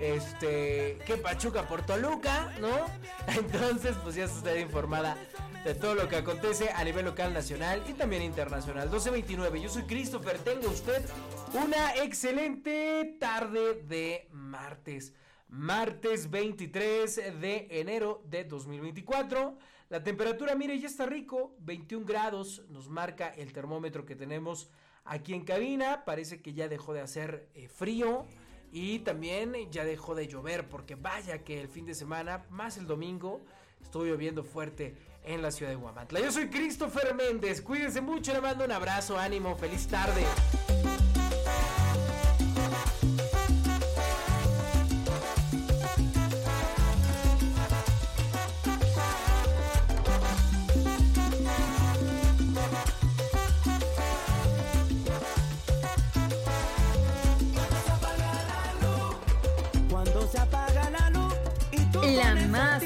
Este, 0.00 0.96
qué 1.04 1.18
Pachuca 1.18 1.68
por 1.68 1.82
Toluca, 1.82 2.54
¿no? 2.58 2.70
Entonces, 3.38 3.94
pues 4.02 4.14
ya 4.14 4.24
está 4.24 4.58
informada 4.58 5.14
de 5.62 5.74
todo 5.74 5.94
lo 5.94 6.08
que 6.08 6.16
acontece 6.16 6.70
a 6.70 6.82
nivel 6.84 7.04
local, 7.04 7.34
nacional 7.34 7.82
y 7.86 7.92
también 7.92 8.22
internacional. 8.22 8.84
1229, 8.88 9.60
yo 9.60 9.68
soy 9.68 9.82
Christopher, 9.82 10.38
tenga 10.38 10.68
usted 10.68 11.04
una 11.52 11.96
excelente 11.96 13.18
tarde 13.20 13.82
de 13.86 14.26
martes. 14.32 15.12
Martes 15.48 16.30
23 16.30 17.16
de 17.38 17.66
enero 17.70 18.22
de 18.24 18.44
2024. 18.44 19.58
La 19.90 20.02
temperatura, 20.02 20.54
mire, 20.54 20.78
ya 20.78 20.86
está 20.86 21.04
rico, 21.04 21.54
21 21.58 22.06
grados, 22.06 22.62
nos 22.70 22.88
marca 22.88 23.28
el 23.28 23.52
termómetro 23.52 24.06
que 24.06 24.16
tenemos 24.16 24.70
aquí 25.04 25.34
en 25.34 25.44
cabina. 25.44 26.06
Parece 26.06 26.40
que 26.40 26.54
ya 26.54 26.68
dejó 26.68 26.94
de 26.94 27.02
hacer 27.02 27.50
eh, 27.54 27.68
frío. 27.68 28.24
Y 28.72 29.00
también 29.00 29.54
ya 29.70 29.84
dejó 29.84 30.14
de 30.14 30.28
llover 30.28 30.68
porque 30.68 30.94
vaya 30.94 31.42
que 31.42 31.60
el 31.60 31.68
fin 31.68 31.86
de 31.86 31.94
semana, 31.94 32.44
más 32.50 32.76
el 32.76 32.86
domingo, 32.86 33.40
estuvo 33.82 34.04
lloviendo 34.04 34.44
fuerte 34.44 34.94
en 35.24 35.42
la 35.42 35.50
ciudad 35.50 35.70
de 35.70 35.76
Guamantla. 35.76 36.20
Yo 36.20 36.30
soy 36.30 36.48
Christopher 36.48 37.14
Méndez, 37.14 37.60
cuídense 37.60 38.00
mucho, 38.00 38.32
le 38.32 38.40
mando 38.40 38.64
un 38.64 38.72
abrazo, 38.72 39.18
ánimo, 39.18 39.56
feliz 39.56 39.86
tarde. 39.88 40.24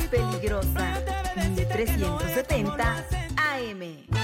Peligrosa, 0.09 1.03
pero 1.05 1.23
te 1.23 1.41
ves 1.41 1.49
si 1.49 1.55
te 1.55 1.85
quedo 1.85 2.19
1370 2.19 2.35
esto 2.41 2.59
no 2.59 2.83
hace 2.83 3.17
AM. 3.37 4.24